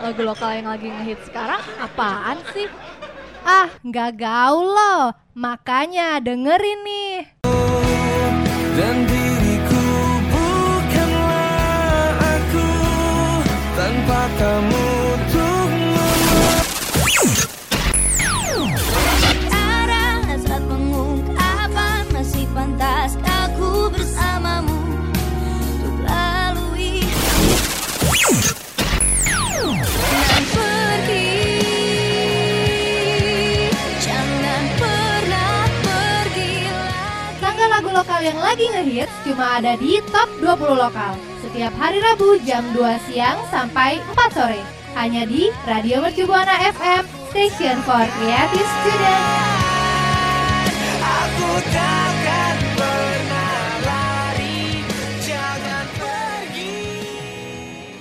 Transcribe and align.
lagu 0.00 0.20
lokal 0.22 0.50
yang 0.52 0.68
lagi 0.68 0.88
ngehit 0.92 1.20
sekarang 1.24 1.60
apaan 1.80 2.38
sih? 2.52 2.68
Ah, 3.46 3.70
nggak 3.80 4.18
gaul 4.20 4.66
loh. 4.66 5.14
Makanya 5.36 6.18
dengerin 6.20 6.80
nih. 6.82 7.16
Dan 8.76 8.96
diriku 9.08 9.86
bukanlah 10.28 12.12
aku 12.20 12.68
tanpa 13.76 14.20
kamu 14.36 14.95
lokal 38.06 38.22
yang 38.22 38.38
lagi 38.38 38.70
ngehits 38.70 39.10
cuma 39.26 39.58
ada 39.58 39.74
di 39.82 39.98
Top 40.14 40.30
20 40.38 40.78
Lokal. 40.78 41.18
Setiap 41.42 41.74
hari 41.74 41.98
Rabu 41.98 42.38
jam 42.46 42.62
2 42.70 43.02
siang 43.10 43.34
sampai 43.50 43.98
4 44.14 44.30
sore. 44.30 44.62
Hanya 44.94 45.26
di 45.26 45.50
Radio 45.66 45.98
Mercu 45.98 46.22
Buana 46.22 46.54
FM, 46.70 47.02
Station 47.34 47.82
for 47.82 48.06
Creative 48.06 48.70
Student. 48.78 49.55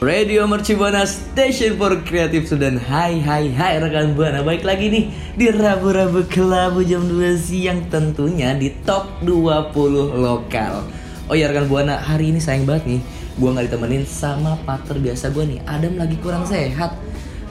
Radio 0.05 0.45
Merci 0.45 0.77
Buana 0.77 1.01
Station 1.01 1.81
for 1.81 1.97
Creative 2.05 2.45
Student 2.45 2.77
Hai 2.77 3.17
hai 3.25 3.49
hai 3.49 3.81
rekan 3.81 4.13
Buana. 4.13 4.45
Baik 4.45 4.61
lagi 4.61 4.93
nih 4.93 5.09
di 5.34 5.49
Rabu-Rabu 5.49 6.29
Kelabu 6.29 6.85
jam 6.85 7.09
2 7.09 7.34
siang 7.34 7.89
tentunya 7.89 8.53
di 8.53 8.70
top 8.85 9.25
20 9.25 9.73
lokal. 10.21 10.85
Oh 11.25 11.34
ya 11.34 11.49
rekan 11.49 11.65
Buana 11.65 11.97
hari 11.97 12.29
ini 12.29 12.37
sayang 12.37 12.70
banget 12.70 12.85
nih 12.85 13.01
Gua 13.41 13.57
nggak 13.57 13.65
ditemenin 13.65 14.05
sama 14.05 14.53
partner 14.62 15.01
biasa 15.01 15.34
gua 15.34 15.41
nih. 15.49 15.65
Adam 15.65 15.97
lagi 15.97 16.21
kurang 16.21 16.45
sehat. 16.45 16.93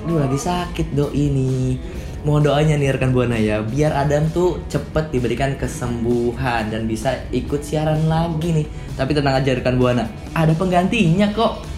Duh 0.07 0.23
lagi 0.23 0.39
sakit 0.39 0.95
do 0.95 1.11
ini. 1.11 1.75
Mohon 2.23 2.55
doanya 2.55 2.79
nih 2.79 2.95
rekan 2.95 3.11
Buana 3.11 3.35
ya. 3.35 3.67
Biar 3.67 3.99
Adam 3.99 4.31
tuh 4.31 4.63
cepet 4.71 5.11
diberikan 5.11 5.59
kesembuhan 5.59 6.71
Dan 6.71 6.87
bisa 6.87 7.19
ikut 7.35 7.67
siaran 7.67 8.07
lagi 8.07 8.63
nih. 8.63 8.67
Tapi 8.95 9.11
tenang 9.11 9.43
aja 9.43 9.59
rekan 9.59 9.75
Buana. 9.75 10.07
Ada 10.39 10.55
penggantinya 10.55 11.35
kok 11.35 11.74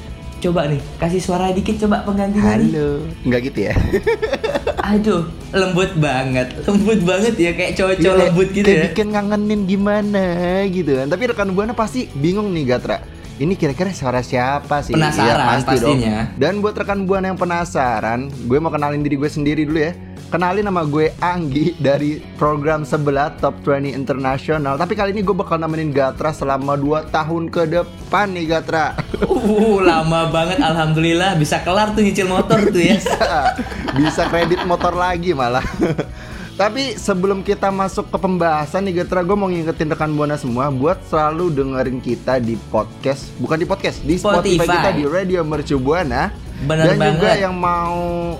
Coba 0.46 0.70
nih, 0.70 0.78
kasih 1.02 1.18
suara 1.18 1.50
dikit 1.50 1.74
coba 1.82 2.06
penggantinya 2.06 2.54
nih. 2.54 2.70
Halo, 2.70 3.02
nggak 3.26 3.40
gitu 3.50 3.66
ya? 3.66 3.74
Aduh, 4.94 5.26
lembut 5.50 5.90
banget, 5.98 6.54
lembut 6.62 7.02
banget 7.02 7.34
ya 7.34 7.50
kayak 7.50 7.74
cowok-cowok 7.74 8.14
Iya, 8.14 8.22
lembut 8.30 8.48
gitu 8.54 8.62
kayak 8.62 8.78
ya. 8.78 8.84
bikin 8.86 9.06
ngangenin 9.10 9.60
gimana 9.66 10.24
gitu 10.70 10.94
kan. 10.94 11.10
Tapi 11.10 11.22
rekan 11.34 11.50
buana 11.50 11.74
pasti 11.74 12.06
bingung 12.14 12.54
nih 12.54 12.62
Gatra. 12.62 13.02
Ini 13.36 13.52
kira-kira 13.52 13.92
suara 13.92 14.24
siapa 14.24 14.80
sih? 14.80 14.96
Penasaran 14.96 15.28
Iya, 15.28 15.52
pasti 15.60 15.76
dong. 15.76 16.00
pastinya. 16.00 16.16
Dan 16.40 16.64
buat 16.64 16.72
rekan 16.72 17.04
buana 17.04 17.28
yang 17.28 17.36
penasaran, 17.36 18.32
gue 18.32 18.56
mau 18.56 18.72
kenalin 18.72 19.04
diri 19.04 19.20
gue 19.20 19.28
sendiri 19.28 19.68
dulu 19.68 19.76
ya. 19.76 19.92
Kenalin 20.26 20.64
nama 20.64 20.82
gue 20.82 21.12
Anggi 21.20 21.76
dari 21.78 22.18
program 22.34 22.82
sebelah 22.82 23.36
Top 23.36 23.60
20 23.62 23.92
Internasional. 23.92 24.74
Tapi 24.74 24.96
kali 24.96 25.12
ini 25.12 25.20
gue 25.20 25.36
bakal 25.36 25.60
nemenin 25.60 25.92
Gatra 25.92 26.32
selama 26.32 26.80
2 26.80 27.12
tahun 27.12 27.52
ke 27.52 27.62
depan 27.68 28.32
nih 28.32 28.56
Gatra. 28.56 28.96
Uh, 29.20 29.84
lama 29.84 30.32
banget 30.32 30.58
alhamdulillah 30.58 31.36
bisa 31.36 31.60
kelar 31.60 31.92
tuh 31.92 32.02
nyicil 32.02 32.32
motor 32.32 32.58
tuh 32.72 32.80
ya. 32.80 32.96
bisa 33.94 34.26
kredit 34.32 34.64
motor 34.64 34.96
lagi 34.96 35.36
malah. 35.36 35.62
Tapi 36.56 36.96
sebelum 36.96 37.44
kita 37.44 37.68
masuk 37.68 38.08
ke 38.08 38.16
pembahasan 38.16 38.88
nih 38.88 39.04
Getra, 39.04 39.20
gue 39.20 39.36
mau 39.36 39.44
ngingetin 39.44 39.92
rekan 39.92 40.08
Buana 40.16 40.40
semua 40.40 40.72
buat 40.72 40.96
selalu 41.04 41.52
dengerin 41.52 42.00
kita 42.00 42.40
di 42.40 42.56
podcast, 42.72 43.28
bukan 43.36 43.60
di 43.60 43.68
podcast, 43.68 44.00
di 44.00 44.16
Spotify, 44.16 44.64
Spotify. 44.64 44.72
kita 44.80 44.90
di 44.96 45.04
Radio 45.04 45.44
Mercu 45.44 45.76
Buana. 45.76 46.32
Bener 46.64 46.96
Dan 46.96 47.12
juga 47.12 47.36
banget. 47.36 47.44
yang 47.44 47.52
mau 47.60 47.96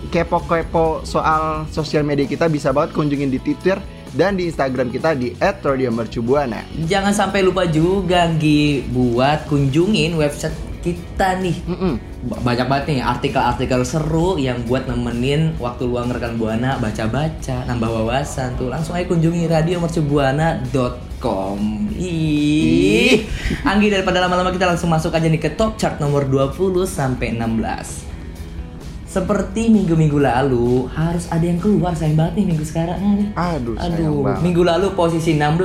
kepo-kepo 0.09 1.05
soal 1.05 1.69
sosial 1.69 2.09
media 2.09 2.25
kita 2.25 2.49
bisa 2.49 2.73
banget 2.73 2.97
kunjungin 2.97 3.29
di 3.29 3.37
Twitter 3.37 3.77
dan 4.17 4.41
di 4.41 4.49
Instagram 4.49 4.89
kita 4.89 5.13
di 5.13 5.37
@radiomercubuana. 5.37 6.65
Jangan 6.89 7.13
sampai 7.13 7.45
lupa 7.45 7.69
juga 7.69 8.33
Gi 8.41 8.89
buat 8.89 9.45
kunjungin 9.45 10.17
website 10.17 10.57
kita 10.87 11.39
nih. 11.39 11.57
Mm-mm. 11.67 11.93
Ba- 12.25 12.41
Banyak 12.45 12.65
banget 12.65 12.85
nih 12.89 12.99
artikel-artikel 13.03 13.81
seru 13.83 14.37
yang 14.37 14.63
buat 14.63 14.85
nemenin 14.85 15.53
waktu 15.57 15.85
luang 15.85 16.09
rekan 16.09 16.37
Buana 16.37 16.77
baca-baca, 16.77 17.65
nambah 17.65 17.89
wawasan 17.93 18.55
tuh. 18.55 18.69
Langsung 18.69 18.95
aja 18.95 19.05
kunjungi 19.05 19.47
radiomercubuana.com. 19.47 21.59
Ih. 21.93 23.25
Anggi 23.69 23.89
daripada 23.89 24.21
lama-lama 24.21 24.49
kita 24.49 24.65
langsung 24.65 24.89
masuk 24.89 25.11
aja 25.11 25.25
nih 25.25 25.39
ke 25.39 25.51
top 25.51 25.75
chart 25.75 25.97
nomor 25.97 26.25
20 26.25 26.53
sampai 26.85 27.33
16. 27.33 28.05
Seperti 29.07 29.73
minggu-minggu 29.73 30.19
lalu 30.19 30.87
harus 30.93 31.25
ada 31.27 31.41
yang 31.41 31.57
keluar 31.57 31.91
sayang 31.91 32.15
banget 32.15 32.37
nih 32.37 32.45
minggu 32.47 32.63
sekarang 32.63 32.99
nih. 33.01 33.29
Aduh, 33.33 33.75
sayang 33.75 33.97
Aduh, 33.97 34.23
banget. 34.23 34.41
minggu 34.45 34.63
lalu 34.63 34.87
posisi 34.93 35.33
16 35.33 35.57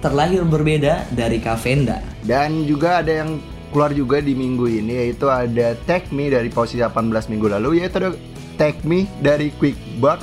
terlahir 0.00 0.44
berbeda 0.44 1.08
dari 1.08 1.40
Kavenda. 1.40 2.00
Dan 2.20 2.64
juga 2.64 3.00
ada 3.00 3.24
yang 3.24 3.40
keluar 3.70 3.94
juga 3.94 4.18
di 4.18 4.34
minggu 4.34 4.66
ini 4.66 5.06
yaitu 5.06 5.30
ada 5.30 5.78
Take 5.86 6.10
Me 6.10 6.28
dari 6.28 6.50
posisi 6.50 6.82
18 6.82 7.30
minggu 7.30 7.46
lalu 7.46 7.82
yaitu 7.82 8.02
ada 8.02 8.10
Take 8.58 8.84
Me 8.84 9.08
dari 9.22 9.54
Quick 9.56 9.78
Buck 10.02 10.20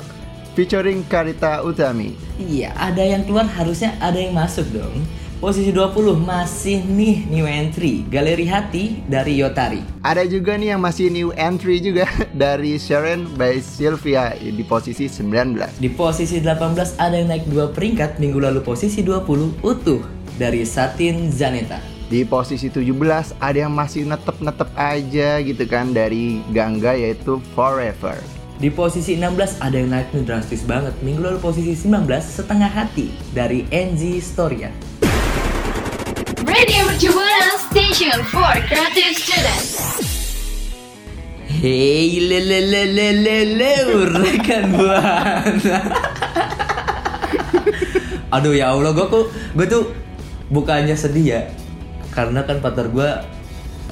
featuring 0.58 1.06
Karita 1.06 1.62
Utami. 1.62 2.18
Iya, 2.38 2.74
ada 2.74 3.02
yang 3.02 3.22
keluar 3.22 3.46
harusnya 3.46 3.94
ada 4.02 4.18
yang 4.18 4.34
masuk 4.34 4.66
dong. 4.74 5.06
Posisi 5.38 5.70
20 5.70 6.18
masih 6.18 6.82
nih 6.82 7.30
new 7.30 7.46
entry 7.46 8.02
Galeri 8.10 8.42
Hati 8.50 9.06
dari 9.06 9.38
Yotari. 9.38 9.86
Ada 10.02 10.26
juga 10.26 10.58
nih 10.58 10.74
yang 10.74 10.82
masih 10.82 11.14
new 11.14 11.30
entry 11.38 11.78
juga 11.78 12.10
dari 12.42 12.74
Sharon 12.74 13.38
by 13.38 13.62
Sylvia 13.62 14.34
di 14.34 14.66
posisi 14.66 15.06
19. 15.06 15.78
Di 15.78 15.94
posisi 15.94 16.42
18 16.42 16.98
ada 16.98 17.14
yang 17.14 17.30
naik 17.30 17.46
dua 17.46 17.70
peringkat 17.70 18.18
minggu 18.18 18.42
lalu 18.42 18.66
posisi 18.66 19.06
20 19.06 19.62
utuh 19.62 20.02
dari 20.34 20.66
Satin 20.66 21.30
Zaneta. 21.30 21.97
Di 22.08 22.24
posisi 22.24 22.72
17 22.72 23.36
ada 23.36 23.58
yang 23.68 23.68
masih 23.68 24.08
netep-netep 24.08 24.72
aja 24.80 25.44
gitu 25.44 25.64
kan 25.68 25.92
dari 25.92 26.40
Gangga 26.56 26.96
yaitu 26.96 27.36
Forever. 27.52 28.16
Di 28.56 28.72
posisi 28.72 29.12
16 29.12 29.60
ada 29.60 29.76
yang 29.76 29.92
naik 29.92 30.16
nih 30.16 30.24
drastis 30.24 30.64
banget. 30.64 30.96
Minggu 31.04 31.20
lalu 31.20 31.36
posisi 31.36 31.76
19 31.76 32.08
setengah 32.24 32.72
hati 32.72 33.12
dari 33.36 33.68
NZ 33.68 34.24
Storia. 34.24 34.72
Radio 36.48 36.80
Mercu 36.88 37.12
Buana 37.12 37.60
Station 37.68 38.24
for 38.32 38.56
Creative 38.72 39.12
Students 39.12 39.88
Hey 41.58 42.24
lelelelelele 42.24 43.84
rekan 44.16 44.72
buana. 44.72 45.78
Aduh 48.38 48.54
ya 48.54 48.72
Allah, 48.72 48.96
gue 48.96 49.06
tuh 49.10 49.24
gue 49.58 49.66
tuh 49.66 49.84
bukannya 50.54 50.94
sedih 50.94 51.26
ya, 51.26 51.40
karena 52.18 52.42
kan 52.42 52.58
partner 52.58 52.90
gue 52.90 53.10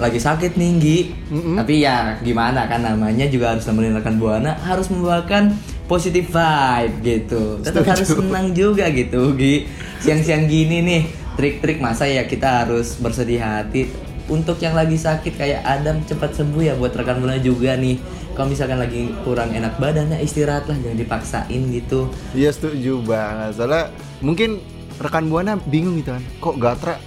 lagi 0.02 0.18
sakit 0.18 0.58
nih 0.58 0.70
Gi. 0.82 0.98
Tapi 1.30 1.74
ya 1.86 2.18
gimana 2.18 2.66
kan 2.66 2.82
namanya 2.82 3.30
juga 3.30 3.54
harus 3.54 3.62
nemenin 3.70 3.94
rekan 3.94 4.18
buana, 4.18 4.58
harus 4.66 4.90
membawakan 4.90 5.54
positive 5.86 6.26
vibe 6.26 6.94
gitu. 7.06 7.62
Tetap 7.62 7.86
harus 7.86 8.10
senang 8.10 8.50
juga 8.50 8.90
gitu 8.90 9.38
Gi. 9.38 9.70
Siang-siang 10.02 10.50
gini 10.50 10.82
nih, 10.82 11.02
trik-trik 11.38 11.78
masa 11.78 12.10
ya 12.10 12.26
kita 12.26 12.66
harus 12.66 12.98
bersedih 12.98 13.38
hati 13.38 13.86
untuk 14.26 14.58
yang 14.58 14.74
lagi 14.74 14.98
sakit 14.98 15.38
kayak 15.38 15.62
Adam 15.62 16.02
cepat 16.02 16.34
sembuh 16.34 16.62
ya 16.66 16.74
buat 16.74 16.90
rekan 16.90 17.22
buana 17.22 17.38
juga 17.38 17.78
nih. 17.78 18.02
Kalau 18.36 18.52
misalkan 18.52 18.76
lagi 18.76 19.08
kurang 19.24 19.54
enak 19.54 19.80
badannya 19.80 20.20
istirahat 20.20 20.68
lah 20.68 20.76
jangan 20.76 20.98
dipaksain 20.98 21.62
gitu. 21.72 22.12
Iya 22.36 22.52
setuju 22.52 23.00
banget. 23.00 23.56
Soalnya 23.56 23.88
mungkin 24.20 24.60
rekan 25.00 25.32
buana 25.32 25.56
bingung 25.56 25.96
gitu 25.96 26.12
kan. 26.12 26.20
Kok 26.44 26.56
Gatra 26.60 27.00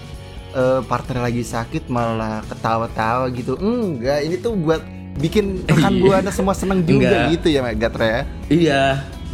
eh, 0.51 0.81
partner 0.85 1.23
lagi 1.23 1.41
sakit 1.41 1.87
malah 1.87 2.41
ketawa-tawa 2.45 3.29
gitu. 3.31 3.57
Enggak, 3.57 4.25
ini 4.25 4.35
tuh 4.37 4.53
buat 4.53 4.81
bikin 5.19 5.67
rekan 5.67 5.93
Iya. 5.93 6.01
buana 6.01 6.31
semua 6.31 6.55
seneng 6.55 6.79
juga 6.81 7.11
Enggak. 7.27 7.31
gitu 7.35 7.47
ya 7.51 7.61
Gatra 7.75 8.05
ya. 8.05 8.21
Iya, 8.47 8.83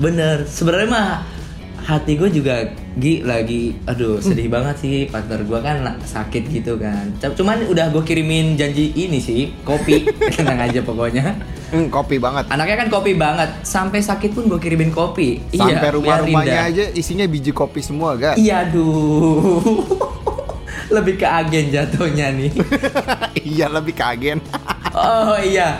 bener. 0.01 0.49
Sebenarnya 0.49 0.89
mah 0.89 1.07
hati 1.85 2.17
gue 2.17 2.29
juga 2.33 2.65
Gi 2.95 3.21
lagi, 3.21 3.75
aduh 3.85 4.17
sedih 4.17 4.47
banget 4.47 4.79
sih 4.79 5.05
partner 5.11 5.43
gue 5.43 5.59
kan 5.59 5.83
sakit 5.99 6.47
gitu 6.47 6.79
kan. 6.79 7.11
Cuman 7.19 7.67
udah 7.67 7.91
gue 7.91 8.01
kirimin 8.01 8.55
janji 8.55 8.95
ini 8.95 9.19
sih, 9.19 9.51
kopi, 9.61 10.07
tenang 10.39 10.63
aja 10.63 10.79
pokoknya. 10.79 11.35
Hmm, 11.75 11.91
kopi 11.91 12.17
banget. 12.17 12.47
Anaknya 12.47 12.87
kan 12.87 12.89
kopi 12.89 13.11
banget, 13.13 13.51
sampai 13.61 13.99
sakit 13.99 14.31
pun 14.31 14.47
gue 14.47 14.57
kirimin 14.57 14.89
kopi. 14.89 15.43
Sampai 15.51 15.75
Iya, 15.83 15.91
rumah-rumahnya 15.91 16.55
biar 16.55 16.71
aja 16.71 16.83
isinya 16.95 17.27
biji 17.27 17.51
kopi 17.51 17.83
semua, 17.83 18.15
Gak? 18.15 18.39
Iya, 18.39 18.63
aduh. 18.65 20.23
Lebih 20.89 21.17
ke 21.17 21.27
agen 21.27 21.65
jatuhnya 21.69 22.29
nih. 22.31 22.51
iya, 23.55 23.65
lebih 23.67 23.93
kagen. 23.93 24.39
Oh 24.95 25.35
iya. 25.35 25.75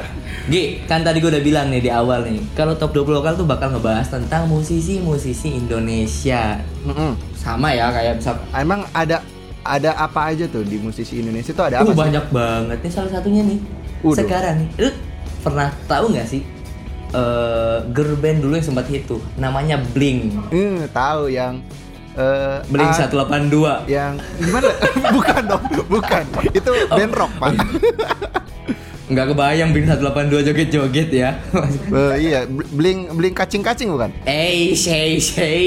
Gi, 0.46 0.84
kan 0.84 1.00
tadi 1.00 1.24
gue 1.24 1.31
udah 1.31 1.40
bilang 1.40 1.72
nih 1.72 1.80
di 1.80 1.88
awal 1.88 2.28
nih, 2.28 2.52
kalau 2.52 2.75
top 2.75 2.92
20 2.92 3.16
lokal 3.16 3.34
tuh 3.34 3.48
bakal 3.48 3.72
ngebahas 3.72 4.12
tentang 4.12 4.52
musisi-musisi 4.52 5.56
Indonesia. 5.56 6.60
Mm-mm. 6.84 7.16
Sama 7.31 7.72
ya 7.72 7.96
kayak 7.96 8.19
bisa 8.19 8.36
Emang 8.52 8.84
ada 8.92 9.24
ada 9.63 9.96
apa 9.96 10.36
aja 10.36 10.46
tuh 10.46 10.62
di 10.62 10.75
musisi 10.78 11.24
Indonesia 11.24 11.50
tuh 11.50 11.63
ada 11.63 11.80
apa 11.80 11.90
Uh, 11.90 11.96
sih? 11.96 12.02
banyak 12.04 12.25
banget 12.28 12.78
nih 12.84 12.92
salah 12.92 13.12
satunya 13.16 13.42
nih. 13.42 13.60
Waduh. 14.04 14.19
Sekarang 14.19 14.56
nih, 14.60 14.69
lu 14.84 14.90
pernah 15.40 15.72
tahu 15.88 16.06
nggak 16.12 16.28
sih 16.28 16.44
eh 17.16 17.78
girl 17.96 18.19
band 18.19 18.44
dulu 18.44 18.60
yang 18.60 18.68
sempat 18.68 18.92
hit 18.92 19.07
tuh 19.07 19.24
namanya 19.40 19.80
Blink. 19.96 20.36
Hmm, 20.52 20.84
tahu 20.92 21.31
yang 21.31 21.63
eh 22.16 22.58
Blink 22.72 22.92
ah, 22.96 23.08
182. 23.08 23.92
yang 23.92 24.16
gimana? 24.40 24.72
bukan 25.16 25.42
dong, 25.46 25.64
bukan. 25.92 26.24
Itu 26.50 26.72
band 26.88 27.14
rock, 27.14 27.32
Pak. 27.40 27.52
Nggak 29.12 29.26
kebayang 29.36 29.70
Blink 29.70 29.86
182 29.86 30.48
joget-joget 30.50 31.10
ya. 31.14 31.30
Eh, 31.94 32.14
iya, 32.26 32.40
bl- 32.50 32.66
bling 32.74 33.00
bling 33.14 33.36
kacing-kacing 33.38 33.94
bukan? 33.94 34.10
Eh, 34.26 34.74
say, 34.74 35.22
say. 35.22 35.62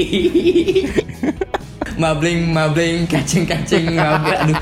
mabling, 2.01 2.51
mabling, 2.51 3.07
kacing-kacing, 3.07 3.95
mabling. 3.95 4.39
Aduh, 4.51 4.59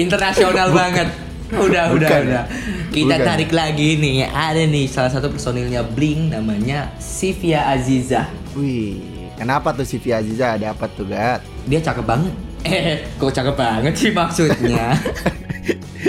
internasional 0.00 0.72
banget. 0.72 1.08
Udah, 1.52 1.92
udah, 1.92 2.08
Bukan. 2.08 2.22
udah. 2.32 2.44
Kita 2.88 3.14
Bukan. 3.20 3.26
tarik 3.26 3.50
lagi 3.52 4.00
nih. 4.00 4.24
Ada 4.26 4.64
nih 4.64 4.86
salah 4.88 5.12
satu 5.12 5.28
personilnya 5.28 5.84
Blink 5.84 6.32
namanya 6.32 6.96
Sivia 6.96 7.68
Aziza. 7.68 8.26
Wih, 8.56 9.13
kenapa 9.34 9.70
tuh 9.70 9.82
si 9.82 9.96
Via 9.96 10.18
Aziza 10.18 10.54
ada 10.54 10.70
apa 10.70 10.86
tuh, 10.86 11.04
Gat? 11.04 11.42
Dia 11.64 11.80
cakep 11.80 12.02
banget. 12.02 12.34
Eh, 12.62 13.04
kok 13.14 13.28
cakep 13.28 13.54
banget 13.54 13.92
sih 13.92 14.10
maksudnya? 14.10 14.96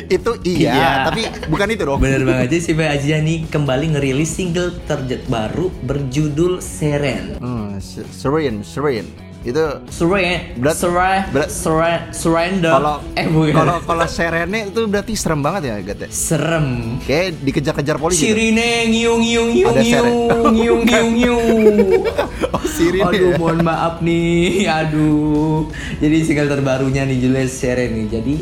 itu 0.07 0.31
iya, 0.43 0.71
Iya. 0.71 0.91
tapi 1.05 1.21
bukan 1.47 1.67
itu 1.69 1.83
dong. 1.83 1.99
Bener 1.99 2.23
banget 2.23 2.47
sih 2.53 2.71
Sivia 2.71 2.91
Aziza 2.91 3.17
nih 3.17 3.47
kembali 3.47 3.95
ngerilis 3.95 4.27
single 4.29 4.75
terbaru 4.83 5.71
berjudul 5.81 6.59
Seren. 6.59 7.39
Hmm, 7.39 7.79
se- 7.79 8.07
Serene, 8.07 8.59
Serene. 8.61 9.07
Itu 9.45 9.61
Seren, 9.87 10.57
Berat- 10.57 10.73
Seren, 10.73 11.21
berat- 11.29 11.53
Seren, 11.53 11.99
Surrender. 12.09 12.73
kalau 12.73 12.97
eh 13.13 13.29
bukan. 13.29 13.53
kalau 13.53 13.77
kalau 13.79 14.05
Serene 14.09 14.73
itu 14.73 14.89
berarti 14.89 15.13
serem 15.13 15.37
banget 15.39 15.69
ya, 15.69 15.75
Gat 15.85 15.99
ya? 16.01 16.09
serem. 16.09 16.97
Kayak 16.99 17.45
dikejar-kejar 17.45 17.95
polisi. 17.95 18.25
Sirine 18.25 18.89
ngiung 18.89 19.21
ngiung 19.21 19.49
ngiung 19.53 19.75
ngiung 19.77 20.09
ngiung 20.49 20.81
ngiung 20.89 21.09
ngiung. 21.13 21.45
Oh, 22.49 22.63
Sirine. 22.65 23.05
Aduh, 23.05 23.29
ya? 23.29 23.37
mohon 23.37 23.59
maaf 23.61 24.01
nih. 24.01 24.65
Aduh. 24.81 25.69
Jadi 26.01 26.17
single 26.25 26.49
terbarunya 26.49 27.05
nih 27.05 27.17
Julius 27.21 27.53
Seren 27.53 27.93
nih. 27.93 28.07
Jadi 28.11 28.33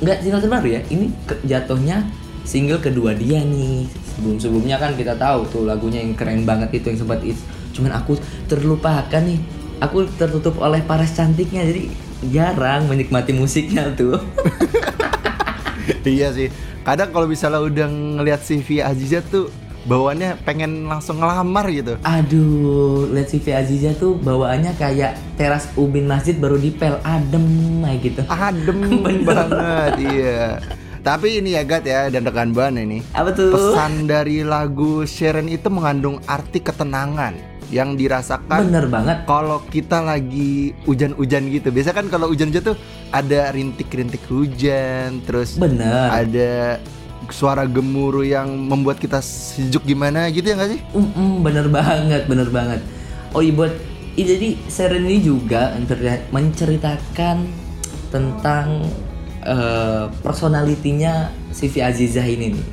nggak 0.00 0.18
single 0.20 0.42
terbaru 0.42 0.68
ya. 0.68 0.80
Ini 0.86 1.06
ke- 1.22 1.40
jatuhnya 1.44 2.02
single 2.42 2.82
kedua 2.82 3.14
dia 3.14 3.38
nih. 3.40 3.86
Sebelum-sebelumnya 4.10 4.74
kan 4.74 4.98
kita 4.98 5.14
tahu 5.14 5.46
tuh 5.46 5.62
lagunya 5.62 6.02
yang 6.02 6.18
keren 6.18 6.42
banget 6.42 6.74
itu 6.74 6.90
yang 6.90 6.98
sempat. 6.98 7.22
Cuman 7.70 7.94
aku 7.94 8.18
terlupakan 8.50 9.22
nih. 9.22 9.59
Aku 9.80 10.04
tertutup 10.20 10.60
oleh 10.60 10.84
paras 10.84 11.16
cantiknya 11.16 11.64
jadi 11.64 11.88
jarang 12.28 12.84
menikmati 12.84 13.32
musiknya 13.32 13.88
tuh. 13.96 14.20
iya 16.04 16.28
sih. 16.36 16.52
Kadang 16.84 17.12
kalau 17.12 17.24
misalnya 17.24 17.60
udah 17.64 17.88
ngelihat 17.88 18.40
Via 18.44 18.92
Aziza 18.92 19.24
tuh 19.24 19.48
bawaannya 19.88 20.44
pengen 20.44 20.84
langsung 20.84 21.20
ngelamar 21.20 21.64
gitu. 21.72 21.96
Aduh, 22.04 23.08
lihat 23.08 23.32
Via 23.32 23.64
Aziza 23.64 23.96
tuh 23.96 24.20
bawaannya 24.20 24.76
kayak 24.76 25.16
teras 25.40 25.72
ubin 25.80 26.04
masjid 26.04 26.36
baru 26.36 26.60
dipel 26.60 27.00
adem 27.00 27.80
kayak 27.84 27.98
gitu. 28.04 28.20
Adem 28.28 28.78
Bener. 29.04 29.24
banget, 29.24 29.92
iya. 30.00 30.60
Tapi 31.00 31.40
ini 31.40 31.56
ya 31.56 31.64
Gat 31.64 31.88
ya 31.88 32.12
dan 32.12 32.28
rekan 32.28 32.52
ban 32.52 32.76
ini. 32.76 33.00
Apa 33.16 33.32
tuh? 33.32 33.56
Pesan 33.56 34.04
dari 34.04 34.44
lagu 34.44 35.08
Sharon 35.08 35.48
itu 35.48 35.72
mengandung 35.72 36.20
arti 36.28 36.60
ketenangan 36.60 37.49
yang 37.70 37.94
dirasakan 37.94 38.66
Bener 38.66 38.86
banget. 38.86 39.22
kalau 39.24 39.62
kita 39.64 40.02
lagi 40.02 40.74
hujan-hujan 40.84 41.46
gitu. 41.48 41.70
Biasa 41.70 41.90
kan 41.90 42.06
kalau 42.06 42.28
hujan-hujan 42.28 42.66
tuh 42.66 42.78
ada 43.08 43.50
rintik-rintik 43.50 44.26
hujan, 44.26 45.22
terus 45.22 45.54
Bener. 45.54 46.10
ada 46.10 46.82
suara 47.30 47.62
gemuruh 47.62 48.26
yang 48.26 48.50
membuat 48.50 48.98
kita 48.98 49.22
sejuk 49.22 49.86
gimana 49.86 50.26
gitu 50.28 50.44
ya 50.44 50.58
nggak 50.58 50.70
sih? 50.70 50.80
Mm, 50.90 51.08
mm, 51.08 51.34
bener 51.40 51.66
banget, 51.68 52.22
bener 52.26 52.50
banget. 52.50 52.80
Oh 53.30 53.38
iya 53.38 53.54
buat 53.54 53.70
i- 54.12 54.26
jadi 54.26 54.48
Seren 54.66 55.06
ini 55.06 55.22
juga 55.22 55.70
mencerita- 55.72 56.26
menceritakan 56.28 57.36
tentang 58.10 58.82
eh, 59.40 60.04
personalitinya 60.20 61.30
si 61.48 61.70
Via 61.70 61.88
Azizah 61.88 62.26
ini 62.26 62.52
nih 62.52 62.66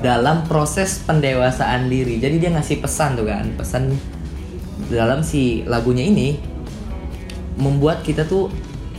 dalam 0.00 0.46
proses 0.46 1.02
pendewasaan 1.02 1.88
diri. 1.88 2.16
Jadi 2.16 2.38
dia 2.38 2.50
ngasih 2.52 2.80
pesan 2.80 3.16
tuh 3.16 3.26
kan, 3.26 3.52
pesan 3.52 3.92
dalam 4.92 5.24
si 5.24 5.64
lagunya 5.64 6.04
ini 6.04 6.36
membuat 7.56 8.04
kita 8.04 8.28
tuh 8.28 8.52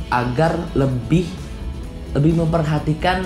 agar 0.10 0.58
lebih 0.74 1.28
lebih 2.18 2.34
memperhatikan 2.40 3.24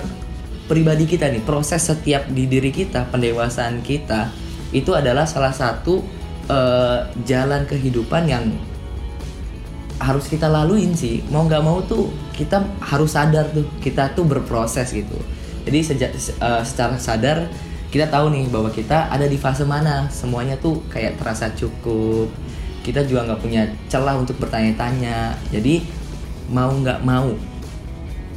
pribadi 0.68 1.08
kita 1.08 1.32
nih. 1.32 1.42
Proses 1.42 1.80
setiap 1.80 2.28
di 2.28 2.44
diri 2.44 2.68
kita 2.68 3.08
pendewasaan 3.08 3.80
kita 3.80 4.28
itu 4.72 4.92
adalah 4.92 5.24
salah 5.24 5.52
satu 5.52 6.04
eh, 6.48 6.98
jalan 7.24 7.64
kehidupan 7.64 8.22
yang 8.28 8.44
harus 10.02 10.26
kita 10.28 10.50
laluin 10.50 10.92
sih. 10.92 11.24
Mau 11.30 11.46
nggak 11.46 11.62
mau 11.64 11.80
tuh 11.86 12.12
kita 12.36 12.60
harus 12.82 13.14
sadar 13.14 13.48
tuh 13.54 13.64
kita 13.80 14.12
tuh 14.12 14.28
berproses 14.28 14.92
gitu. 14.92 15.16
Jadi 15.64 15.78
sejak 15.80 16.10
eh, 16.18 16.62
secara 16.66 17.00
sadar 17.00 17.48
kita 17.92 18.08
tahu 18.08 18.32
nih 18.32 18.48
bahwa 18.48 18.72
kita 18.72 19.12
ada 19.12 19.28
di 19.28 19.36
fase 19.36 19.68
mana 19.68 20.08
semuanya 20.08 20.56
tuh 20.56 20.80
kayak 20.88 21.20
terasa 21.20 21.52
cukup 21.52 22.32
kita 22.82 23.06
juga 23.06 23.30
nggak 23.30 23.40
punya 23.40 23.62
celah 23.86 24.18
untuk 24.18 24.36
bertanya-tanya 24.42 25.38
jadi 25.54 25.82
mau 26.50 26.70
nggak 26.74 27.00
mau 27.06 27.32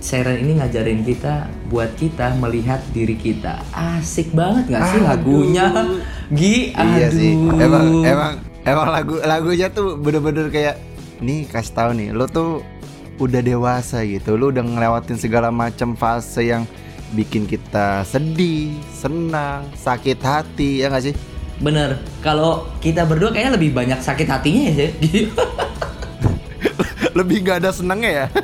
Seren 0.06 0.38
ini 0.38 0.62
ngajarin 0.62 1.02
kita 1.02 1.50
buat 1.66 1.98
kita 1.98 2.38
melihat 2.38 2.78
diri 2.94 3.18
kita 3.18 3.66
asik 3.74 4.30
banget 4.38 4.70
nggak 4.70 4.84
sih 4.94 5.02
Aduh. 5.02 5.10
lagunya 5.10 5.66
Gi 6.30 6.74
aduh 6.74 6.98
Iya 6.98 7.08
sih. 7.14 7.34
Emang 7.38 8.02
emang 8.02 8.34
emang 8.66 8.88
lagu 8.90 9.16
lagunya 9.22 9.68
tuh 9.70 9.98
bener-bener 9.98 10.50
kayak 10.50 10.82
nih 11.22 11.46
kasih 11.46 11.74
tahu 11.74 11.92
nih, 11.98 12.10
lo 12.14 12.26
tuh 12.26 12.66
udah 13.22 13.42
dewasa 13.46 14.02
gitu. 14.06 14.34
Lo 14.34 14.50
udah 14.50 14.66
ngelewatin 14.66 15.22
segala 15.22 15.54
macam 15.54 15.94
fase 15.94 16.50
yang 16.50 16.66
bikin 17.14 17.46
kita 17.46 18.02
sedih, 18.10 18.74
senang, 18.90 19.70
sakit 19.78 20.18
hati 20.20 20.82
ya 20.82 20.90
nggak 20.90 21.14
sih? 21.14 21.16
Bener, 21.56 21.96
kalau 22.20 22.68
kita 22.78 23.04
berdua 23.04 23.32
kayaknya 23.32 23.56
lebih 23.56 23.72
banyak 23.72 24.00
sakit 24.00 24.28
hatinya 24.28 24.62
ya 24.68 24.74
sih. 24.76 24.92
Lebih 27.16 27.48
gak 27.48 27.64
ada 27.64 27.72
senangnya 27.72 28.12
ya. 28.12 28.26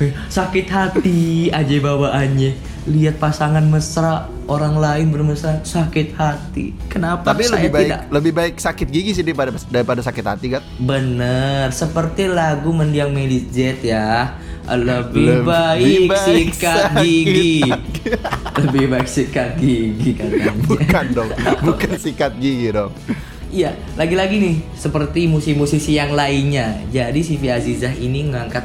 Iya. 0.00 0.16
sakit 0.32 0.66
hati 0.66 1.20
aja 1.52 1.76
bawaannya. 1.76 2.56
Lihat 2.88 3.20
pasangan 3.20 3.60
mesra, 3.62 4.24
orang 4.48 4.80
lain 4.80 5.12
bermesra, 5.12 5.60
sakit 5.60 6.16
hati. 6.16 6.72
Kenapa 6.88 7.36
Tapi 7.36 7.44
saya 7.44 7.60
lebih 7.60 7.70
baik 7.70 7.88
tidak? 7.92 8.00
lebih 8.08 8.32
baik 8.32 8.54
sakit 8.56 8.88
gigi 8.88 9.12
sih 9.12 9.20
daripada 9.20 9.52
daripada 9.68 10.00
sakit 10.00 10.24
hati 10.24 10.46
kan? 10.56 10.62
Bener, 10.80 11.68
seperti 11.70 12.32
lagu 12.32 12.72
mendiang 12.72 13.12
Melis 13.12 13.44
Z 13.52 13.84
ya. 13.84 14.40
Lebih 14.70 15.42
Lebih 15.42 15.42
baik, 15.42 16.00
baik 16.06 16.48
sikat 16.54 16.82
gigi. 17.02 17.66
Lebih 18.54 18.84
baik 18.86 19.08
sikat 19.10 19.58
gigi 19.58 20.10
katanya. 20.14 20.54
Bukan 20.62 21.04
dong, 21.10 21.30
bukan 21.66 21.92
sikat 21.98 22.38
gigi 22.38 22.70
dong. 22.70 22.94
Iya, 23.50 23.74
lagi-lagi 23.98 24.38
nih 24.38 24.56
seperti 24.78 25.26
musisi-musisi 25.26 25.98
yang 25.98 26.14
lainnya. 26.14 26.86
Jadi 26.94 27.18
si 27.26 27.34
Via 27.34 27.58
Azizah 27.58 27.90
ini 27.98 28.30
ngangkat 28.30 28.62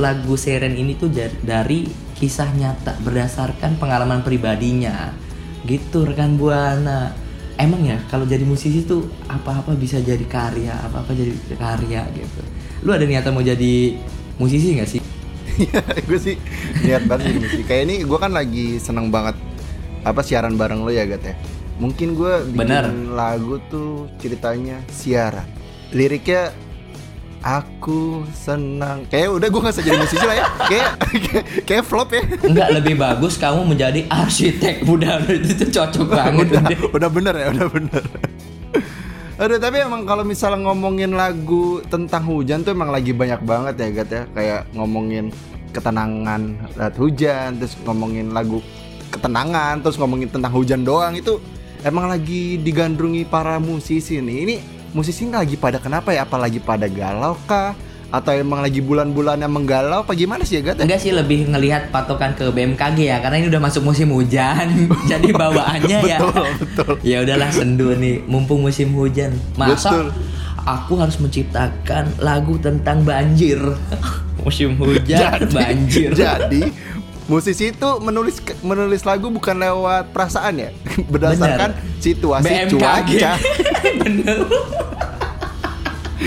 lagu 0.00 0.40
Seren 0.40 0.72
ini 0.72 0.96
tuh 0.96 1.12
dari 1.44 1.84
kisah 2.16 2.48
nyata 2.56 2.96
berdasarkan 3.04 3.76
pengalaman 3.76 4.24
pribadinya. 4.24 5.12
Gitu 5.68 6.08
rekan 6.08 6.40
Buana. 6.40 7.12
Emang 7.60 7.84
ya 7.84 8.00
kalau 8.08 8.24
jadi 8.24 8.48
musisi 8.48 8.88
tuh 8.88 9.04
apa-apa 9.28 9.76
bisa 9.76 10.00
jadi 10.00 10.24
karya, 10.24 10.80
apa-apa 10.80 11.12
jadi 11.12 11.36
karya 11.52 12.00
gitu. 12.16 12.40
Lu 12.88 12.96
ada 12.96 13.04
niatan 13.04 13.36
mau 13.36 13.44
jadi 13.44 14.00
musisi 14.40 14.80
nggak 14.80 14.88
sih? 14.88 15.02
Iya, 15.58 15.80
gue 16.08 16.18
sih 16.18 16.36
niat 16.84 17.04
banget 17.06 17.36
ini 17.36 17.46
sih. 17.50 17.62
Kayak 17.66 17.82
ini 17.90 17.94
gue 18.06 18.18
kan 18.18 18.32
lagi 18.32 18.78
seneng 18.80 19.12
banget 19.12 19.36
apa 20.02 20.20
siaran 20.24 20.58
bareng 20.58 20.82
lo 20.82 20.90
ya 20.90 21.06
Gat 21.06 21.22
ya. 21.22 21.34
Mungkin 21.78 22.14
gue 22.14 22.46
bikin 22.52 22.58
Bener. 22.68 22.84
lagu 23.12 23.58
tuh 23.70 24.06
ceritanya 24.22 24.78
siaran. 24.92 25.46
Liriknya 25.92 26.54
aku 27.42 28.22
senang. 28.32 29.04
Kayak 29.10 29.34
udah 29.34 29.48
gue 29.50 29.60
gak 29.60 29.74
usah 29.74 29.84
jadi 29.84 29.98
musisi 29.98 30.24
lah 30.24 30.36
ya. 30.38 30.46
Kayak 30.70 30.90
kayak, 31.10 31.44
kayak 31.66 31.84
flop 31.84 32.08
ya. 32.14 32.22
Enggak 32.46 32.68
lebih 32.80 32.94
bagus 32.96 33.34
kamu 33.36 33.60
menjadi 33.66 34.00
arsitek. 34.08 34.86
Udah 34.94 35.20
itu 35.26 35.66
cocok 35.68 36.06
banget. 36.06 36.46
udah, 36.54 36.62
udah 36.94 37.10
bener 37.10 37.34
ya, 37.34 37.46
udah 37.50 37.66
bener. 37.68 38.02
Aduh 39.40 39.56
tapi 39.56 39.80
emang 39.80 40.04
kalau 40.04 40.24
misalnya 40.26 40.68
ngomongin 40.68 41.16
lagu 41.16 41.80
tentang 41.88 42.24
hujan 42.28 42.60
tuh 42.60 42.76
emang 42.76 42.92
lagi 42.92 43.16
banyak 43.16 43.40
banget 43.46 43.74
ya 43.80 43.88
Gat 43.92 44.10
ya 44.12 44.22
Kayak 44.36 44.60
ngomongin 44.76 45.32
ketenangan 45.72 46.68
saat 46.76 46.94
hujan 47.00 47.56
Terus 47.56 47.74
ngomongin 47.80 48.36
lagu 48.36 48.60
ketenangan 49.12 49.84
terus 49.84 50.00
ngomongin 50.00 50.32
tentang 50.32 50.52
hujan 50.56 50.80
doang 50.88 51.12
itu 51.12 51.36
emang 51.84 52.08
lagi 52.08 52.56
digandrungi 52.56 53.28
para 53.28 53.60
musisi 53.60 54.18
nih. 54.18 54.38
Ini 54.48 54.54
musisi 54.96 55.28
lagi 55.28 55.60
pada 55.60 55.76
kenapa 55.76 56.16
ya? 56.16 56.24
Apalagi 56.24 56.58
pada 56.64 56.88
galau 56.88 57.36
kah? 57.44 57.76
Atau 58.12 58.36
emang 58.36 58.60
lagi 58.60 58.84
bulan-bulan 58.84 59.40
yang 59.40 59.56
menggalau? 59.56 60.04
Apa 60.04 60.12
gimana 60.12 60.44
sih 60.44 60.60
ya 60.60 60.68
Gat? 60.68 60.84
Enggak 60.84 61.00
sih 61.00 61.16
lebih 61.16 61.48
ngelihat 61.48 61.88
patokan 61.88 62.36
ke 62.36 62.44
BMKG 62.52 63.08
ya 63.08 63.16
karena 63.24 63.40
ini 63.40 63.48
udah 63.48 63.62
masuk 63.64 63.88
musim 63.88 64.12
hujan. 64.12 64.68
Jadi 65.10 65.32
bawaannya 65.32 65.98
ya. 66.04 66.20
Betul, 66.20 66.46
betul. 66.60 66.92
Ya 67.00 67.24
udahlah 67.24 67.48
sendu 67.48 67.96
nih 67.96 68.20
mumpung 68.28 68.60
musim 68.60 68.92
hujan. 68.92 69.32
Masa 69.56 69.88
Betul. 69.88 70.06
aku 70.68 70.92
harus 71.00 71.16
menciptakan 71.16 72.12
lagu 72.20 72.60
tentang 72.60 73.00
banjir. 73.00 73.56
musim 74.44 74.76
hujan 74.76 75.48
banjir. 75.48 76.12
Jadi 76.12 76.68
musisi 77.32 77.72
itu 77.72 77.88
menulis 78.04 78.44
menulis 78.60 79.08
lagu 79.08 79.32
bukan 79.32 79.56
lewat 79.56 80.12
perasaan 80.12 80.68
ya, 80.68 80.70
berdasarkan 81.08 81.72
situasi 81.96 82.68
cuaca. 82.76 83.40
Bener. 84.04 84.38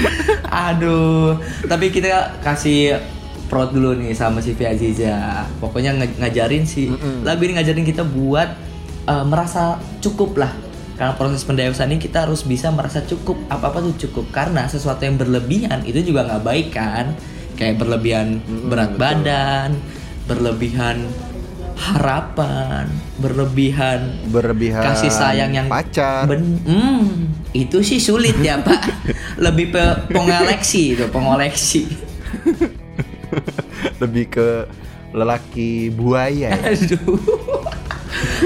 Aduh, 0.69 1.39
tapi 1.67 1.91
kita 1.91 2.39
kasih 2.41 2.99
prod 3.45 3.71
dulu 3.71 3.93
nih 3.97 4.13
sama 4.17 4.41
si 4.41 4.57
Via 4.57 4.73
Aziza. 4.73 5.45
Pokoknya 5.61 5.95
ngajarin 5.95 6.65
sih. 6.65 6.89
Lagu 7.21 7.41
ini 7.45 7.57
ngajarin 7.57 7.85
kita 7.85 8.03
buat 8.03 8.49
eh, 9.07 9.25
merasa 9.25 9.77
cukup 10.01 10.41
lah. 10.41 10.53
Karena 10.95 11.11
proses 11.19 11.43
pendewasaan 11.43 11.91
ini 11.91 11.99
kita 11.99 12.23
harus 12.23 12.47
bisa 12.47 12.71
merasa 12.71 13.03
cukup. 13.03 13.35
Apa-apa 13.51 13.83
tuh 13.83 14.07
cukup. 14.07 14.31
Karena 14.31 14.65
sesuatu 14.65 15.03
yang 15.03 15.19
berlebihan 15.19 15.83
itu 15.83 16.01
juga 16.01 16.23
nggak 16.23 16.43
baik 16.43 16.67
kan. 16.71 17.11
Kayak 17.55 17.83
berlebihan 17.83 18.43
berat 18.67 18.99
badan, 18.99 19.79
berlebihan 20.27 21.07
harapan, 21.75 22.87
berlebihan 23.19 24.15
Berlebihan 24.31 24.83
kasih 24.83 25.11
sayang 25.11 25.51
yang 25.51 25.67
pacar. 25.67 26.27
Ben, 26.27 26.59
hmm, 26.63 27.03
itu 27.51 27.83
sih 27.83 27.99
sulit 27.99 28.35
ya 28.39 28.59
pak. 28.63 28.81
Lebih 29.35 29.75
pe 29.75 29.83
pengoleksi 30.11 30.95
itu 30.95 31.05
pengoleksi. 31.11 31.83
lebih 34.01 34.25
ke 34.31 34.49
lelaki 35.15 35.91
buaya 35.91 36.51
ya. 36.55 36.71
Aduh. 36.71 37.19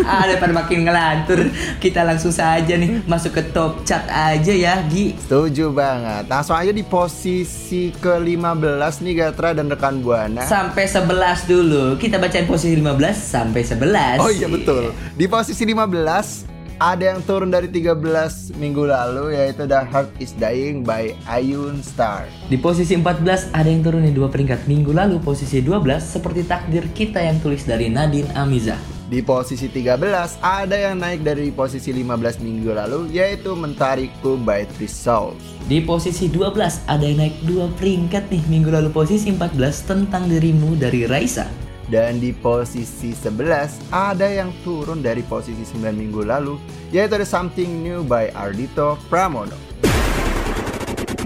Ah, 0.06 0.26
daripada 0.26 0.54
makin 0.54 0.86
ngelantur, 0.86 1.50
kita 1.78 2.02
langsung 2.02 2.34
saja 2.34 2.74
nih 2.74 3.06
masuk 3.06 3.38
ke 3.38 3.44
top 3.54 3.86
chat 3.86 4.02
aja 4.10 4.50
ya, 4.50 4.82
Gi. 4.90 5.14
Setuju 5.18 5.70
banget. 5.70 6.26
Langsung 6.26 6.58
aja 6.58 6.74
di 6.74 6.82
posisi 6.82 7.94
ke-15 8.02 8.94
nih 9.06 9.14
Gatra 9.14 9.54
dan 9.54 9.70
rekan 9.70 10.02
Buana. 10.02 10.46
Sampai 10.46 10.90
11 10.90 11.46
dulu. 11.46 11.84
Kita 12.02 12.18
bacain 12.18 12.50
posisi 12.50 12.74
15 12.78 13.14
sampai 13.14 13.62
11. 13.62 14.22
Oh 14.22 14.32
iya 14.34 14.50
betul. 14.50 14.90
Di 15.14 15.26
posisi 15.30 15.62
15 15.66 16.49
ada 16.80 17.12
yang 17.12 17.20
turun 17.28 17.52
dari 17.52 17.68
13 17.68 18.56
minggu 18.56 18.88
lalu 18.88 19.36
yaitu 19.36 19.68
The 19.68 19.84
Heart 19.84 20.16
Is 20.24 20.32
Dying 20.32 20.88
by 20.88 21.12
Ayun 21.28 21.84
Star. 21.84 22.24
Di 22.48 22.56
posisi 22.56 22.96
14 22.96 23.52
ada 23.52 23.68
yang 23.68 23.84
turun 23.84 24.08
di 24.08 24.16
dua 24.16 24.32
peringkat 24.32 24.64
minggu 24.64 24.96
lalu. 24.96 25.20
Posisi 25.20 25.60
12 25.60 26.00
seperti 26.00 26.48
takdir 26.48 26.88
kita 26.96 27.20
yang 27.20 27.44
tulis 27.44 27.68
dari 27.68 27.92
Nadine 27.92 28.32
Amiza. 28.32 28.80
Di 29.12 29.20
posisi 29.20 29.68
13 29.68 30.40
ada 30.40 30.78
yang 30.80 31.04
naik 31.04 31.28
dari 31.28 31.52
posisi 31.52 31.92
15 31.92 32.40
minggu 32.40 32.72
lalu 32.72 33.00
yaitu 33.12 33.52
Mentariku 33.60 34.40
by 34.40 34.64
Three 34.80 34.88
Souls. 34.88 35.36
Di 35.68 35.84
posisi 35.84 36.32
12 36.32 36.88
ada 36.88 37.04
yang 37.04 37.20
naik 37.20 37.44
dua 37.44 37.68
peringkat 37.76 38.32
nih 38.32 38.44
minggu 38.48 38.72
lalu 38.72 38.88
posisi 38.96 39.36
14 39.36 39.60
tentang 39.84 40.32
dirimu 40.32 40.80
dari 40.80 41.04
Raisa. 41.04 41.69
Dan 41.90 42.22
di 42.22 42.30
posisi 42.38 43.18
11 43.18 43.90
ada 43.90 44.30
yang 44.30 44.54
turun 44.62 45.02
dari 45.02 45.26
posisi 45.26 45.66
9 45.66 45.90
minggu 45.90 46.22
lalu 46.22 46.62
yaitu 46.94 47.18
ada 47.18 47.26
Something 47.26 47.82
New 47.82 48.06
by 48.06 48.30
Ardito 48.38 48.94
Pramono. 49.10 49.58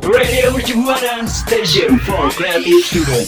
Radio 0.08 0.56
Mercubuana 0.56 1.28
Station 1.28 2.00
for 2.08 2.32
Creative 2.32 2.80
Student. 2.80 3.28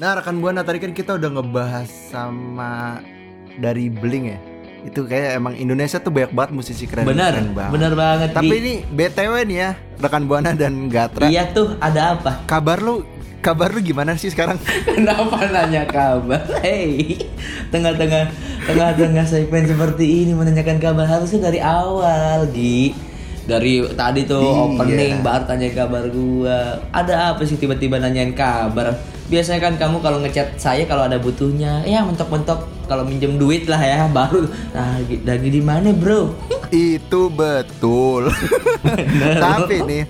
Nah 0.00 0.16
rekan 0.16 0.40
buana 0.40 0.64
tadi 0.64 0.80
kan 0.80 0.96
kita 0.96 1.20
udah 1.20 1.36
ngebahas 1.36 1.88
sama 2.08 3.04
dari 3.60 3.92
Blink 3.92 4.24
ya. 4.32 4.40
Itu 4.88 5.04
kayak 5.04 5.36
emang 5.36 5.52
Indonesia 5.60 6.00
tuh 6.00 6.08
banyak 6.08 6.32
banget 6.32 6.50
musisi 6.56 6.88
keren. 6.88 7.04
Benar, 7.04 7.36
keren 7.36 7.52
banget. 7.52 7.72
benar 7.76 7.92
banget. 7.92 8.28
Tapi 8.32 8.54
ini 8.56 8.74
BTW 8.88 9.34
nih 9.52 9.56
ya 9.60 9.70
rekan 10.00 10.24
buana 10.24 10.56
dan 10.56 10.88
Gatra. 10.88 11.28
Iya 11.28 11.52
tuh 11.52 11.76
ada 11.76 12.16
apa? 12.16 12.40
Kabar 12.48 12.80
lu 12.80 13.04
kabar 13.40 13.72
lu 13.72 13.80
gimana 13.80 14.14
sih 14.14 14.28
sekarang? 14.28 14.60
Kenapa 14.96 15.48
nanya 15.48 15.88
kabar? 15.88 16.44
Hey, 16.60 17.16
tengah-tengah 17.72 18.28
tengah-tengah 18.68 19.24
segmen 19.24 19.64
seperti 19.64 20.24
ini 20.24 20.32
menanyakan 20.36 20.78
kabar 20.78 21.08
harusnya 21.08 21.48
dari 21.48 21.58
awal, 21.58 22.46
Gi. 22.52 22.92
Dari 23.48 23.82
tadi 23.96 24.28
tuh 24.28 24.44
Iya. 24.44 24.62
opening 24.78 25.14
baru 25.24 25.44
tanya 25.48 25.68
kabar 25.72 26.04
gua. 26.12 26.78
Ada 26.92 27.34
apa 27.34 27.42
sih 27.42 27.56
tiba-tiba 27.56 27.98
nanyain 27.98 28.36
kabar? 28.36 28.94
Biasanya 29.26 29.62
kan 29.62 29.74
kamu 29.78 29.96
kalau 30.02 30.18
ngechat 30.22 30.58
saya 30.58 30.84
kalau 30.84 31.06
ada 31.06 31.16
butuhnya, 31.18 31.82
ya 31.86 32.02
mentok-mentok 32.02 32.66
kalau 32.86 33.06
minjem 33.06 33.38
duit 33.38 33.64
lah 33.70 33.78
ya 33.78 34.06
baru. 34.10 34.42
Nah, 34.74 34.98
lagi, 35.22 35.48
di 35.50 35.62
mana, 35.62 35.94
Bro? 35.94 36.34
Itu 36.70 37.30
betul. 37.30 38.26
Tapi 39.46 39.86
nih 39.86 40.02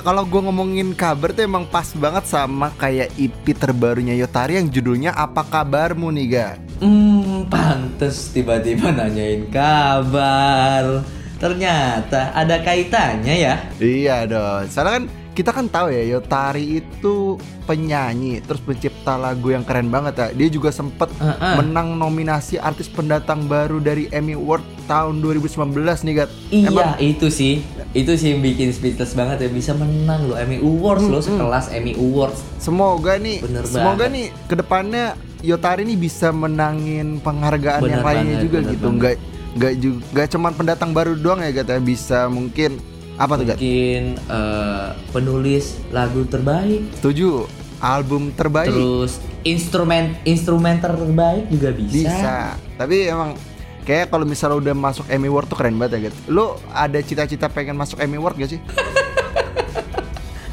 kalau 0.00 0.24
gue 0.24 0.40
ngomongin 0.40 0.96
kabar 0.96 1.36
tuh 1.36 1.44
emang 1.44 1.68
pas 1.68 1.92
banget 1.92 2.24
sama 2.24 2.72
kayak 2.80 3.12
EP 3.20 3.44
terbarunya 3.52 4.16
Yotari 4.16 4.56
yang 4.56 4.72
judulnya 4.72 5.12
Apa 5.12 5.44
Kabarmu 5.44 6.08
nih 6.16 6.26
ga? 6.32 6.48
Hmm, 6.80 7.44
pantes 7.52 8.32
tiba-tiba 8.32 8.88
nanyain 8.88 9.44
kabar. 9.52 11.04
Ternyata 11.36 12.32
ada 12.32 12.56
kaitannya 12.64 13.34
ya. 13.36 13.54
Iya 13.76 14.24
dong. 14.24 14.72
Soalnya 14.72 14.92
kan 14.96 15.04
kita 15.32 15.48
kan 15.48 15.64
tahu 15.64 15.88
ya 15.88 16.04
Yotari 16.12 16.76
itu 16.76 17.40
penyanyi 17.64 18.38
terus 18.38 18.60
pencipta 18.60 19.16
lagu 19.16 19.48
yang 19.48 19.64
keren 19.64 19.88
banget 19.88 20.14
ya. 20.14 20.28
Dia 20.30 20.48
juga 20.50 20.68
sempet 20.68 21.08
Heeh. 21.14 21.56
menang 21.56 21.96
nominasi 21.96 22.56
artis 22.56 22.86
pendatang 22.86 23.46
baru 23.46 23.78
dari 23.78 24.08
Emmy 24.08 24.32
Award 24.32 24.60
tahun 24.84 25.24
2019 25.24 25.72
nih 26.04 26.14
Gat. 26.14 26.30
Iya, 26.50 26.68
Emang 26.68 26.88
itu 26.98 27.26
sih. 27.26 27.64
Itu 27.92 28.12
sih 28.12 28.32
yang 28.32 28.40
bikin 28.40 28.72
speechless 28.72 29.12
banget 29.12 29.40
ya 29.40 29.48
bisa 29.48 29.72
menang 29.72 30.26
loh 30.26 30.36
Emmy 30.36 30.56
Awards 30.58 31.04
loh 31.04 31.20
sekelas 31.20 31.68
Emmy 31.70 31.92
Awards. 31.94 32.40
semoga 32.56 33.16
nih 33.16 33.40
Bener 33.40 33.64
semoga 33.64 34.04
banget. 34.04 34.12
nih 34.12 34.26
ke 34.46 34.54
depannya 34.54 35.06
Yotari 35.40 35.82
nih 35.82 35.98
bisa 35.98 36.28
menangin 36.30 37.18
penghargaan 37.18 37.80
Bener 37.80 37.92
yang 37.94 38.04
lainnya 38.04 38.24
banget, 38.30 38.44
juga 38.44 38.58
bener 38.58 38.70
gitu. 38.70 38.84
banget. 38.86 38.96
Nggak 39.00 39.16
nggak 39.52 39.72
juga 39.76 40.00
nggak 40.12 40.28
cuman 40.30 40.52
pendatang 40.54 40.90
baru 40.92 41.12
doang 41.14 41.40
ya 41.40 41.50
Gat 41.52 41.68
ya 41.68 41.78
bisa 41.78 42.24
mungkin 42.26 42.80
apa 43.16 43.32
tuh? 43.40 43.44
Mungkin 43.48 44.02
eh, 44.16 44.88
penulis 45.12 45.80
lagu 45.92 46.24
terbaik, 46.26 46.98
Setuju. 47.00 47.48
Album 47.82 48.30
terbaik 48.38 48.70
terus 48.70 49.18
instrumen 49.42 50.14
instrumenter 50.22 50.94
terbaik 50.94 51.50
juga 51.50 51.74
bisa. 51.74 51.94
Bisa. 51.98 52.36
Tapi 52.78 53.10
emang 53.10 53.34
kayak 53.82 54.06
kalau 54.06 54.22
misalnya 54.22 54.62
udah 54.62 54.74
masuk 54.74 55.04
Emmy 55.10 55.26
Award 55.26 55.50
tuh 55.50 55.58
keren 55.58 55.74
banget 55.74 55.98
ya, 55.98 56.00
Gat. 56.06 56.14
Lu 56.30 56.54
ada 56.70 56.98
cita-cita 57.02 57.50
pengen 57.50 57.74
masuk 57.74 57.98
Emmy 57.98 58.22
Award 58.22 58.38
gak 58.38 58.50
sih? 58.54 58.60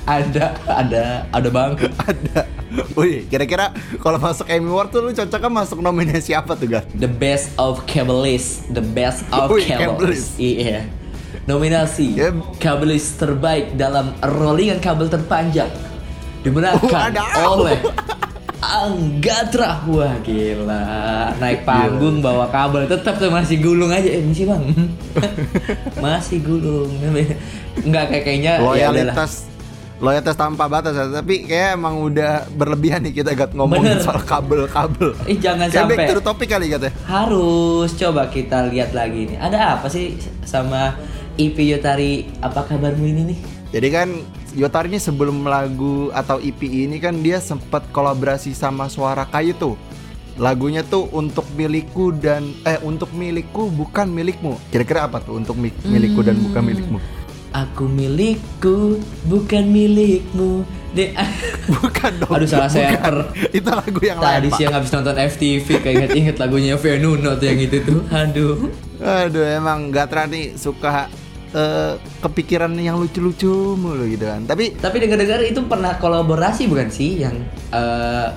Ada, 0.10 0.58
ada, 0.66 1.30
ada 1.30 1.50
banget. 1.54 1.94
ada. 2.10 2.50
Wih, 2.98 3.30
kira-kira 3.30 3.70
kalau 4.02 4.18
masuk 4.18 4.50
Emmy 4.50 4.66
Award 4.66 4.90
tuh 4.90 5.06
lu 5.06 5.14
cocoknya 5.14 5.54
masuk 5.54 5.86
nominasi 5.86 6.34
apa 6.34 6.58
tuh, 6.58 6.66
Gat? 6.66 6.90
The 6.98 7.06
best 7.06 7.54
of 7.62 7.86
kabelist, 7.86 8.66
the 8.74 8.82
best 8.82 9.22
of 9.30 9.54
kabelist. 9.54 10.34
Iya. 10.42 10.90
Nominasi 11.50 12.14
Ya. 12.14 12.30
kabelist 12.56 13.18
terbaik 13.18 13.74
dalam 13.74 14.14
rollingan 14.22 14.78
kabel 14.78 15.10
terpanjang 15.10 15.74
dimenangkan 16.40 17.10
Oh, 17.42 17.58
oleh 17.58 17.82
Anggatra. 18.60 19.82
Wah 19.88 20.20
gila, 20.22 20.84
naik 21.34 21.64
panggung 21.64 22.20
bawa 22.20 22.46
kabel 22.48 22.86
tetap 22.86 23.16
tuh 23.16 23.32
masih 23.32 23.58
gulung 23.58 23.90
aja. 23.90 24.06
Eh, 24.06 24.22
masih 24.22 24.46
bang, 24.46 24.64
masih 26.04 26.38
gulung. 26.40 26.92
Enggak 27.80 28.06
kayak 28.10 28.24
kayaknya 28.24 28.52
ya. 28.54 28.62
Loyalitas 28.62 29.48
loyalitas 29.98 30.36
tanpa 30.36 30.68
batas 30.68 30.92
ya. 30.94 31.08
Tapi 31.10 31.44
kayak 31.46 31.76
emang 31.76 32.04
udah 32.04 32.46
berlebihan 32.52 33.00
nih 33.02 33.16
kita 33.16 33.32
Gat 33.34 33.52
ngomongin 33.52 33.96
Bener. 33.96 34.04
soal 34.04 34.22
kabel-kabel. 34.22 35.16
Ih 35.26 35.40
jangan 35.40 35.68
Kayak 35.68 35.88
back 35.88 35.96
sampai 35.96 36.06
to 36.06 36.14
the 36.14 36.24
topic 36.24 36.48
kali 36.50 36.66
Gat 36.68 36.84
ya. 36.84 36.92
harus 37.06 37.90
coba 37.96 38.28
kita 38.28 38.68
lihat 38.68 38.92
lagi 38.92 39.22
nih. 39.26 39.38
Ada 39.40 39.80
apa 39.80 39.88
sih 39.88 40.16
sama 40.44 41.00
EP 41.40 41.56
Yotari 41.56 42.28
apa 42.44 42.68
kabarmu 42.68 43.06
ini 43.08 43.22
nih? 43.32 43.40
Jadi 43.72 43.88
kan 43.88 44.10
Yotari 44.54 44.92
ini 44.92 45.00
sebelum 45.00 45.48
lagu 45.48 46.12
atau 46.12 46.38
EP 46.38 46.60
ini 46.60 47.00
kan 47.00 47.16
dia 47.16 47.40
sempat 47.40 47.88
kolaborasi 47.90 48.52
sama 48.52 48.92
Suara 48.92 49.24
Kayu 49.24 49.56
tuh. 49.56 49.80
Lagunya 50.36 50.84
tuh 50.84 51.08
untuk 51.12 51.44
milikku 51.54 52.12
dan 52.12 52.52
eh 52.64 52.80
untuk 52.82 53.12
milikku 53.12 53.68
bukan 53.70 54.08
milikmu. 54.08 54.60
Kira-kira 54.68 55.08
apa 55.08 55.20
tuh 55.20 55.36
untuk 55.36 55.56
mi- 55.56 55.76
milikku 55.84 56.20
dan 56.20 56.40
bukan 56.40 56.64
milikmu? 56.64 57.00
Aku 57.50 57.90
milikku, 57.90 59.02
bukan 59.26 59.64
milikmu. 59.68 60.64
De 60.90 61.14
Bukan 61.74 62.12
dong. 62.18 62.34
Aduh, 62.34 62.50
salah 62.50 62.70
server. 62.70 63.30
Itu 63.54 63.70
lagu 63.70 64.02
yang 64.02 64.18
lain. 64.18 64.38
Tadi 64.42 64.50
siang 64.54 64.74
habis 64.74 64.90
nonton 64.90 65.14
FTV 65.14 65.68
kayak 65.82 65.96
inget-inget 65.98 66.36
lagunya 66.38 66.74
Venuno 66.78 67.38
tuh 67.38 67.46
yang 67.46 67.60
itu 67.62 67.78
tuh. 67.86 68.02
Aduh. 68.10 68.70
Aduh, 68.98 69.46
emang 69.46 69.90
Gatra 69.90 70.26
nih 70.26 70.58
suka 70.58 71.10
eh, 71.52 71.94
kepikiran 72.20 72.72
yang 72.76 72.98
lucu-lucu 72.98 73.50
mulu 73.76 74.06
gitu 74.06 74.26
kan. 74.26 74.44
Tapi 74.44 74.76
Tapi 74.76 74.98
dengar-dengar 75.00 75.42
itu 75.42 75.62
pernah 75.64 75.96
kolaborasi 75.96 76.66
bukan 76.66 76.90
sih 76.90 77.22
yang 77.22 77.36
eh, 77.72 78.28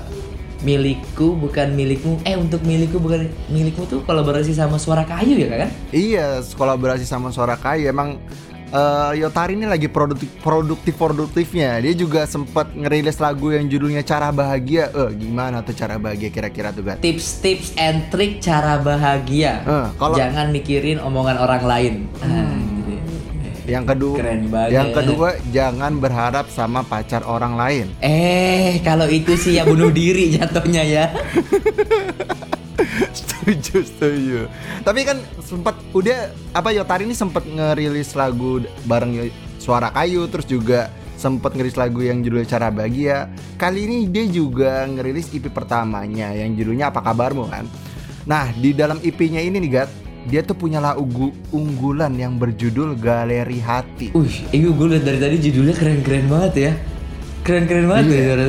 milikku 0.61 1.35
bukan 1.35 1.75
milikmu. 1.75 2.23
Eh 2.23 2.35
untuk 2.35 2.63
milikku 2.63 2.97
bukan 2.97 3.27
milikmu 3.49 3.83
tuh 3.85 4.01
kolaborasi 4.03 4.55
sama 4.55 4.79
Suara 4.79 5.03
Kayu 5.03 5.35
ya 5.37 5.67
kan? 5.67 5.71
iya, 5.91 6.27
kolaborasi 6.55 7.03
sama 7.03 7.35
Suara 7.35 7.59
Kayu 7.59 7.91
emang 7.91 8.23
eh, 8.71 9.13
Yotari 9.19 9.59
ini 9.59 9.67
lagi 9.67 9.91
produktif 9.91 10.31
produktif 10.39 10.95
produktifnya. 10.95 11.83
Dia 11.83 11.93
juga 11.93 12.25
sempat 12.25 12.71
ngerilis 12.73 13.19
lagu 13.19 13.51
yang 13.51 13.67
judulnya 13.67 14.01
Cara 14.01 14.31
Bahagia. 14.31 14.87
Eh, 14.89 15.11
gimana 15.19 15.61
tuh 15.61 15.75
cara 15.75 15.99
bahagia 15.99 16.31
kira-kira 16.31 16.71
tuh, 16.71 16.87
Gat? 16.87 17.03
Tips-tips 17.03 17.75
and 17.75 18.07
trik 18.09 18.39
cara 18.39 18.79
bahagia. 18.79 19.67
Eh, 19.67 19.87
kalau- 19.99 20.15
Jangan 20.15 20.55
mikirin 20.55 21.03
omongan 21.03 21.37
orang 21.37 21.63
lain. 21.67 21.95
Gitu. 22.07 22.62
Yang 23.63 23.85
kedua, 23.95 24.17
Keren 24.19 24.43
banget. 24.51 24.71
yang 24.75 24.89
kedua 24.91 25.29
jangan 25.55 25.93
berharap 26.03 26.47
sama 26.51 26.83
pacar 26.83 27.23
orang 27.23 27.55
lain. 27.55 27.87
Eh, 28.03 28.83
kalau 28.83 29.07
itu 29.07 29.39
sih 29.39 29.59
ya 29.59 29.63
bunuh 29.63 29.95
diri 29.95 30.35
jatuhnya 30.35 30.83
ya. 30.83 31.05
setuju, 33.19 33.87
setuju. 33.87 34.41
Tapi 34.83 35.01
kan 35.07 35.19
sempat 35.43 35.79
udah 35.95 36.35
apa 36.55 36.75
Yotari 36.75 37.07
ini 37.07 37.15
sempat 37.15 37.47
ngerilis 37.47 38.15
lagu 38.19 38.63
bareng 38.87 39.31
Suara 39.63 39.95
Kayu 39.95 40.27
terus 40.27 40.47
juga 40.51 40.91
sempat 41.15 41.55
ngerilis 41.55 41.79
lagu 41.79 42.03
yang 42.03 42.19
judulnya 42.19 42.51
Cara 42.51 42.75
Bahagia. 42.75 43.31
Kali 43.55 43.87
ini 43.87 44.11
dia 44.11 44.27
juga 44.27 44.83
ngerilis 44.91 45.31
EP 45.31 45.47
pertamanya 45.55 46.35
yang 46.35 46.59
judulnya 46.59 46.91
Apa 46.91 46.99
Kabarmu 46.99 47.47
kan. 47.47 47.65
Nah, 48.27 48.51
di 48.55 48.75
dalam 48.75 48.99
EP-nya 49.03 49.43
ini 49.43 49.59
nih 49.63 49.71
Gat, 49.71 49.91
dia 50.29 50.41
tuh 50.43 50.55
punya 50.55 50.79
lagu 50.79 51.35
unggulan 51.51 52.15
yang 52.15 52.39
berjudul 52.39 52.95
Galeri 52.99 53.59
Hati. 53.59 54.15
Wih, 54.15 54.47
itu 54.55 54.71
gue 54.71 54.87
liat 54.97 55.05
dari 55.05 55.19
tadi 55.19 55.37
judulnya 55.39 55.75
keren-keren 55.75 56.27
banget 56.31 56.53
ya. 56.55 56.73
Keren-keren 57.43 57.87
banget 57.91 58.05
Iya. 58.11 58.23
ya. 58.39 58.47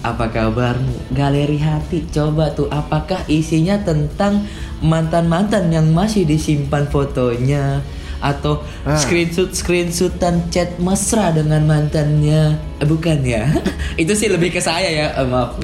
Apa 0.00 0.32
kabarmu? 0.32 1.12
Galeri 1.12 1.60
hati. 1.60 2.08
Coba 2.08 2.56
tuh, 2.56 2.72
apakah 2.72 3.20
isinya 3.28 3.76
tentang 3.84 4.48
mantan-mantan 4.80 5.68
yang 5.68 5.92
masih 5.92 6.24
disimpan 6.24 6.88
fotonya? 6.88 7.84
Atau 8.20 8.60
Ah. 8.84 8.94
screenshot-screenshotan 8.94 10.48
chat 10.48 10.76
mesra 10.76 11.32
dengan 11.32 11.64
mantannya? 11.64 12.60
Eh, 12.76 12.84
bukan 12.84 13.20
ya? 13.20 13.48
Itu 13.96 14.12
sih 14.12 14.28
lebih 14.28 14.52
ke 14.52 14.60
saya 14.60 14.86
ya. 14.86 15.06
Eh, 15.14 15.26
maaf. 15.26 15.56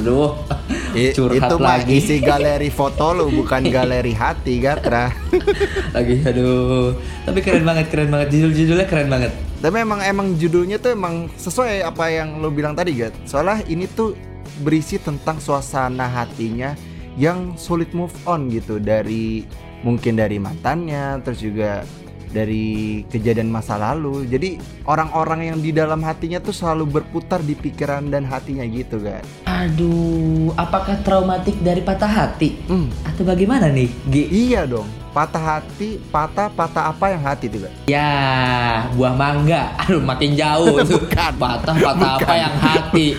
I- 0.93 1.13
Curhat 1.17 1.37
itu 1.47 1.57
mah 1.57 1.77
lagi. 1.79 1.93
isi 1.95 2.17
galeri 2.19 2.69
foto 2.69 3.13
lu 3.13 3.29
bukan 3.31 3.63
galeri 3.75 4.11
hati 4.11 4.57
Gatra. 4.59 5.13
lagi 5.93 6.21
aduh. 6.23 6.97
Tapi 7.23 7.39
keren 7.41 7.63
banget, 7.63 7.87
keren 7.89 8.09
banget. 8.09 8.29
Judul-judulnya 8.33 8.87
keren 8.87 9.09
banget. 9.09 9.33
Tapi 9.57 9.77
emang 9.79 10.01
emang 10.01 10.27
judulnya 10.35 10.77
tuh 10.77 10.93
emang 10.93 11.29
sesuai 11.33 11.81
apa 11.83 12.09
yang 12.09 12.39
lo 12.39 12.49
bilang 12.49 12.73
tadi, 12.73 12.93
Gat. 12.93 13.13
Soalnya 13.25 13.65
ini 13.67 13.85
tuh 13.87 14.17
berisi 14.59 14.97
tentang 14.97 15.37
suasana 15.37 16.07
hatinya 16.07 16.73
yang 17.15 17.57
sulit 17.57 17.93
move 17.93 18.13
on 18.25 18.49
gitu 18.49 18.77
dari 18.77 19.45
mungkin 19.81 20.13
dari 20.15 20.37
mantannya, 20.37 21.21
terus 21.21 21.41
juga 21.41 21.85
dari 22.29 22.67
kejadian 23.07 23.49
masa 23.49 23.75
lalu. 23.75 24.25
Jadi 24.25 24.57
orang-orang 24.85 25.51
yang 25.51 25.59
di 25.59 25.71
dalam 25.71 26.01
hatinya 26.01 26.39
tuh 26.39 26.51
selalu 26.51 27.01
berputar 27.01 27.41
di 27.41 27.53
pikiran 27.53 28.07
dan 28.07 28.25
hatinya 28.25 28.65
gitu, 28.65 28.99
Gat. 28.99 29.25
Aduh, 29.45 30.53
apakah 30.55 31.01
traumatik 31.01 31.59
dari 31.61 31.81
patah 31.81 32.09
hati? 32.09 32.55
Hmm, 32.67 32.93
Atau 33.03 33.25
bagaimana 33.25 33.67
nih, 33.69 33.89
Gi? 34.07 34.23
iya 34.31 34.63
dong. 34.65 34.87
Patah 35.11 35.41
hati, 35.41 35.97
patah 36.13 36.53
patah 36.53 36.93
apa 36.93 37.09
yang 37.09 37.25
hati 37.25 37.49
tuh, 37.49 37.65
Gat? 37.65 37.73
Ya, 37.89 38.13
buah 38.93 39.17
mangga. 39.17 39.73
Aduh, 39.81 40.01
makin 40.01 40.37
jauh 40.37 40.77
tuh. 40.85 41.01
Bukan. 41.01 41.33
Patah, 41.35 41.75
patah 41.75 42.11
apa 42.21 42.35
yang 42.37 42.55
hati? 42.55 43.17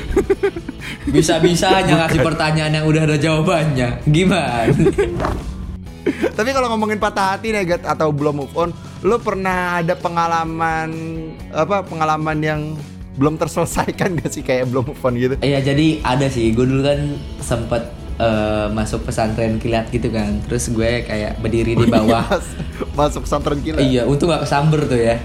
Bisa-bisanya 1.14 2.06
ngasih 2.06 2.22
pertanyaan 2.22 2.72
yang 2.72 2.86
udah 2.86 3.02
ada 3.04 3.18
jawabannya. 3.18 4.06
Gimana? 4.06 4.72
Tapi 6.10 6.50
kalau 6.50 6.68
ngomongin 6.70 6.98
patah 6.98 7.34
hati 7.34 7.50
nih 7.50 7.64
Gat, 7.66 7.84
atau 7.86 8.10
belum 8.10 8.42
move 8.42 8.54
on, 8.54 8.70
lo 9.02 9.18
pernah 9.18 9.78
ada 9.78 9.94
pengalaman 9.94 10.90
apa 11.50 11.82
pengalaman 11.82 12.38
yang 12.38 12.62
belum 13.14 13.34
terselesaikan 13.36 14.14
gak 14.16 14.30
sih 14.30 14.42
kayak 14.42 14.68
belum 14.68 14.88
move 14.88 15.02
on 15.02 15.14
gitu? 15.16 15.36
Iya, 15.40 15.60
jadi 15.64 16.02
ada 16.02 16.28
sih. 16.28 16.52
Gue 16.52 16.64
dulu 16.64 16.82
kan 16.82 17.00
sempet 17.40 17.84
eh, 18.18 18.68
masuk 18.70 19.04
pesantren 19.04 19.58
kilat 19.58 19.90
gitu 19.90 20.10
kan. 20.10 20.38
Terus 20.46 20.70
gue 20.70 21.02
kayak 21.04 21.38
berdiri 21.38 21.74
di 21.74 21.86
bawah. 21.86 22.22
Mas- 22.24 22.54
masuk 22.94 23.26
pesantren 23.26 23.58
kilat. 23.60 23.82
iya, 23.82 24.04
untung 24.04 24.30
gak 24.30 24.44
kesamber 24.44 24.86
tuh 24.86 24.98
ya. 24.98 25.18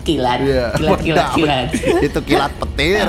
Kilat, 0.00 0.40
Iya. 0.40 0.64
kilat, 0.74 0.98
kilat, 0.98 1.28
Wadaw. 1.28 1.36
kilat. 1.36 1.68
Itu 2.00 2.20
kilat 2.24 2.52
petir. 2.56 3.08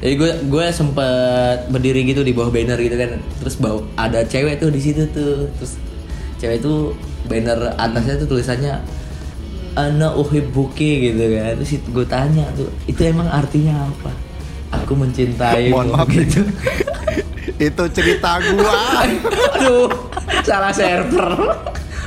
Jadi 0.00 0.14
gue 0.16 0.30
gue 0.48 0.66
sempet 0.72 1.68
berdiri 1.68 2.00
gitu 2.02 2.20
di 2.20 2.32
bawah 2.32 2.48
banner 2.48 2.76
gitu 2.76 2.96
kan. 2.96 3.20
Terus 3.38 3.54
bawah 3.56 3.84
ada 3.94 4.24
cewek 4.24 4.56
tuh 4.56 4.68
di 4.68 4.80
situ 4.80 5.04
tuh. 5.06 5.52
Terus 5.56 5.76
cewek 6.40 6.58
tuh 6.58 6.96
banner 7.28 7.76
atasnya 7.76 8.16
tuh 8.16 8.28
tulisannya 8.28 8.80
Ana 9.70 10.10
uhibbuki 10.12 11.06
gitu 11.06 11.22
kan. 11.30 11.54
Terus 11.54 11.78
gue 11.78 12.02
tanya 12.04 12.42
tuh, 12.58 12.66
itu 12.84 12.98
emang 13.06 13.30
artinya 13.30 13.86
apa? 13.86 14.10
Aku 14.82 14.98
mencintai 14.98 15.70
Mohon 15.70 15.94
maaf 15.94 16.08
gitu. 16.10 16.42
Itu 17.60 17.84
cerita 17.92 18.40
gua. 18.40 19.04
Aduh, 19.54 19.86
salah 20.42 20.72
server. 20.72 21.54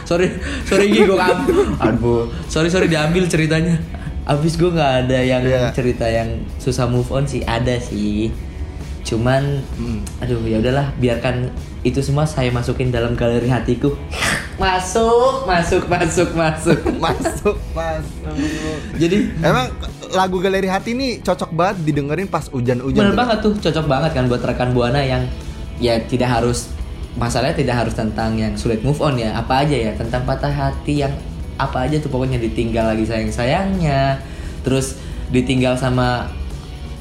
sorry, 0.03 0.27
sorry 0.65 0.91
gue 0.91 1.07
kam. 1.13 1.47
Aduh, 1.79 2.27
sorry 2.49 2.67
sorry 2.67 2.91
diambil 2.91 3.31
ceritanya. 3.31 3.79
Abis 4.23 4.55
gue 4.55 4.67
nggak 4.67 5.07
ada 5.07 5.19
yang 5.19 5.43
Iya. 5.43 5.71
cerita 5.71 6.03
yang 6.03 6.43
susah 6.57 6.87
move 6.87 7.07
on 7.11 7.23
sih, 7.23 7.43
ada 7.43 7.79
sih. 7.79 8.31
Cuman, 9.03 9.59
Hmm. 9.75 9.99
aduh 10.23 10.39
ya 10.47 10.63
udahlah, 10.63 10.95
biarkan 10.95 11.51
itu 11.83 11.99
semua 11.99 12.23
saya 12.23 12.47
masukin 12.49 12.87
dalam 12.87 13.19
galeri 13.19 13.51
hatiku. 13.51 13.91
masuk, 14.63 15.43
masuk, 15.43 15.83
masuk, 15.91 16.29
masuk. 16.31 16.79
masuk, 17.03 17.57
masuk. 17.75 18.79
Jadi 18.95 19.33
Emang 19.43 19.67
lagu 20.13 20.37
Galeri 20.39 20.69
Hati 20.69 20.93
ini 20.93 21.19
cocok 21.19 21.51
banget 21.51 21.83
didengerin 21.83 22.29
pas 22.29 22.45
hujan-hujan. 22.47 23.01
Bener 23.01 23.11
tuh. 23.11 23.19
banget 23.19 23.37
tuh, 23.41 23.53
cocok 23.59 23.85
banget 23.89 24.11
kan 24.13 24.23
buat 24.29 24.41
rekan 24.45 24.71
buana 24.71 25.01
yang 25.01 25.25
ya 25.81 25.97
tidak 26.05 26.29
harus 26.29 26.69
masalahnya 27.17 27.57
tidak 27.59 27.75
harus 27.85 27.93
tentang 27.97 28.37
yang 28.37 28.53
sulit 28.55 28.81
move 28.85 28.97
on 29.01 29.17
ya, 29.17 29.33
apa 29.35 29.65
aja 29.65 29.73
ya 29.73 29.91
tentang 29.97 30.21
patah 30.25 30.49
hati 30.49 31.01
yang 31.05 31.13
apa 31.57 31.85
aja 31.85 32.01
tuh 32.01 32.09
pokoknya 32.09 32.41
ditinggal 32.41 32.93
lagi 32.93 33.05
sayang 33.05 33.29
sayangnya, 33.29 34.17
terus 34.61 34.97
ditinggal 35.29 35.77
sama 35.77 36.29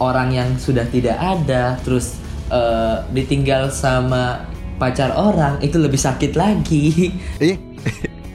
orang 0.03 0.35
yang 0.35 0.49
sudah 0.59 0.83
tidak 0.91 1.15
ada, 1.15 1.79
terus 1.87 2.19
eh, 2.51 2.97
ditinggal 3.15 3.71
sama 3.71 4.43
pacar 4.77 5.15
orang 5.15 5.63
itu 5.63 5.79
lebih 5.79 6.01
sakit 6.03 6.35
lagi. 6.35 7.15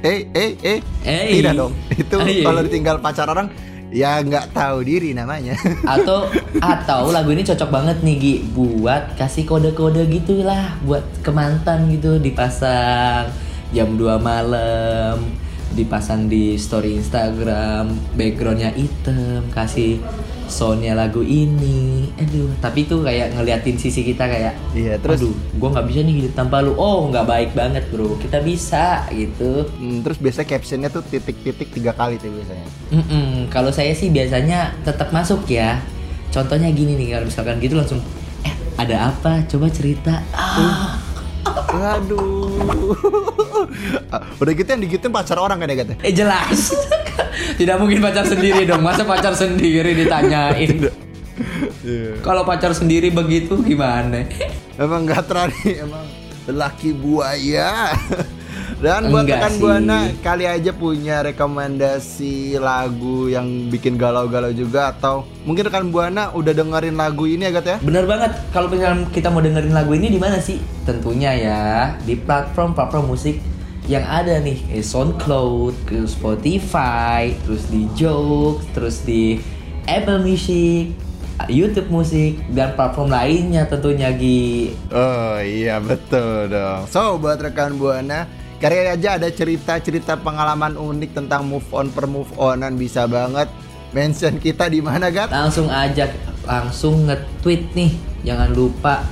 Eh, 0.05 0.29
eh, 0.29 0.53
eh, 0.61 0.79
eh, 1.09 1.41
tidak 1.41 1.57
dong. 1.57 1.73
Itu 1.89 2.21
Ah, 2.21 2.29
iya. 2.29 2.45
kalau 2.45 2.61
ditinggal 2.61 3.01
pacar 3.01 3.25
orang, 3.33 3.49
ya 3.89 4.21
nggak 4.21 4.53
tahu 4.53 4.85
diri 4.85 5.09
namanya. 5.17 5.57
atau 5.97 6.29
atau 6.61 7.09
lagu 7.09 7.33
ini 7.33 7.41
cocok 7.41 7.69
banget 7.73 7.97
nih 8.05 8.15
Gi 8.21 8.35
buat 8.53 9.17
kasih 9.17 9.49
kode-kode 9.49 10.05
gitulah 10.05 10.77
buat 10.85 11.01
ke 11.25 11.33
mantan 11.33 11.89
gitu 11.89 12.21
dipasang 12.21 13.33
jam 13.73 13.97
2 13.97 14.21
malam 14.21 15.17
dipasang 15.73 16.29
di 16.29 16.55
story 16.61 17.01
Instagram 17.01 17.91
backgroundnya 18.13 18.77
item 18.77 19.49
kasih 19.51 19.97
soundnya 20.47 20.93
lagu 20.93 21.21
ini 21.21 22.07
aduh 22.15 22.49
tapi 22.57 22.83
itu 22.83 22.99
kayak 22.99 23.31
ngeliatin 23.31 23.75
sisi 23.75 24.01
kita 24.01 24.25
kayak 24.25 24.53
Iya, 24.71 24.95
terus- 24.97 25.19
aduh 25.19 25.31
gue 25.31 25.69
nggak 25.69 25.85
bisa 25.85 25.99
nih 26.01 26.15
hidup 26.17 26.33
tanpa 26.33 26.59
lu 26.59 26.73
oh 26.73 27.05
nggak 27.05 27.25
baik 27.25 27.51
banget 27.51 27.83
bro 27.87 28.15
kita 28.17 28.39
bisa 28.39 29.05
gitu 29.09 29.67
Hmm, 29.77 30.01
terus 30.01 30.17
biasanya 30.17 30.47
captionnya 30.49 30.89
tuh 30.89 31.03
titik-titik 31.03 31.69
tiga 31.69 31.91
kali 31.91 32.15
tuh 32.15 32.29
biasanya. 32.29 32.67
Mm-mm, 32.89 33.25
kalau 33.47 33.69
saya 33.69 33.91
sih 33.91 34.07
biasanya 34.07 34.73
tetap 34.81 35.11
masuk 35.11 35.43
ya. 35.45 35.77
Contohnya 36.27 36.67
gini 36.69 36.95
nih 36.95 37.13
kalau 37.13 37.25
misalkan 37.25 37.57
gitu 37.57 37.75
langsung 37.75 37.99
eh 38.41 38.53
ada 38.75 39.09
apa? 39.09 39.43
Coba 39.45 39.67
cerita. 39.67 40.23
Ah, 40.31 40.97
Aduh. 41.95 42.46
Ah, 44.09 44.21
Udah 44.41 44.53
gitu 44.53 44.69
yang 44.69 44.81
digituin 44.81 45.13
pacar 45.13 45.37
orang 45.37 45.61
kan 45.61 45.69
ya 45.69 45.77
kata. 45.83 45.93
eh 46.01 46.13
jelas. 46.13 46.73
Tidak 47.59 47.75
mungkin 47.77 48.01
pacar 48.01 48.25
sendiri 48.25 48.65
dong. 48.65 48.81
Masa 48.81 49.05
pacar 49.05 49.33
sendiri 49.33 49.93
ditanyain? 49.93 50.89
Kalau 52.25 52.43
pacar 52.43 52.73
sendiri 52.73 53.13
begitu 53.13 53.61
gimana? 53.61 54.25
Emang 54.77 55.05
gak 55.05 55.29
terani, 55.29 55.81
emang 55.81 56.05
lelaki 56.45 56.93
buaya. 56.93 57.93
Dan 58.77 59.09
buat 59.09 59.25
Enggak 59.25 59.41
rekan. 59.41 59.53
Buana 59.57 59.97
kali 60.21 60.45
aja 60.45 60.69
punya 60.69 61.25
rekomendasi 61.25 62.61
lagu 62.61 63.25
yang 63.25 63.73
bikin 63.73 63.97
galau-galau 63.97 64.53
juga 64.53 64.93
atau 64.93 65.25
mungkin 65.49 65.65
rekan 65.65 65.89
Buana 65.89 66.29
udah 66.37 66.53
dengerin 66.53 66.93
lagu 66.93 67.25
ini 67.25 67.49
ya 67.49 67.51
Gat 67.57 67.65
ya? 67.65 67.77
Bener 67.81 68.05
banget. 68.05 68.37
Kalau 68.53 68.69
misalnya 68.69 69.09
kita 69.09 69.33
mau 69.33 69.41
dengerin 69.41 69.73
lagu 69.73 69.97
ini 69.97 70.13
di 70.13 70.21
mana 70.21 70.37
sih? 70.37 70.61
Tentunya 70.85 71.33
ya 71.33 71.61
di 72.05 72.13
platform-platform 72.13 73.05
musik 73.09 73.41
yang 73.87 74.03
ada 74.03 74.37
nih, 74.43 74.61
eh, 74.69 74.83
SoundCloud, 74.83 75.87
ke 75.87 76.03
Spotify, 76.05 77.31
terus 77.47 77.71
di 77.71 77.87
Joox, 77.95 78.67
terus 78.75 79.01
di 79.07 79.39
Apple 79.87 80.21
Music, 80.27 80.91
YouTube 81.47 81.87
Musik 81.93 82.41
dan 82.51 82.75
platform 82.75 83.13
lainnya 83.13 83.63
tentunya 83.69 84.11
Gi. 84.11 84.75
Oh 84.91 85.39
iya 85.39 85.79
betul 85.79 86.51
dong. 86.51 86.83
So 86.91 87.15
buat 87.21 87.39
rekan 87.39 87.79
Buana 87.79 88.27
Kali 88.57 88.73
aja 88.89 89.21
ada 89.21 89.29
cerita-cerita 89.29 90.17
pengalaman 90.17 90.81
unik 90.81 91.13
tentang 91.13 91.45
move 91.45 91.69
on 91.69 91.93
per 91.93 92.09
move 92.09 92.33
onan 92.41 92.73
bisa 92.73 93.05
banget 93.05 93.45
mention 93.93 94.41
kita 94.41 94.65
di 94.65 94.81
mana 94.81 95.13
Gat? 95.13 95.29
Langsung 95.29 95.69
aja 95.69 96.09
langsung 96.41 97.05
nge-tweet 97.05 97.77
nih. 97.77 97.93
Jangan 98.25 98.49
lupa 98.57 99.05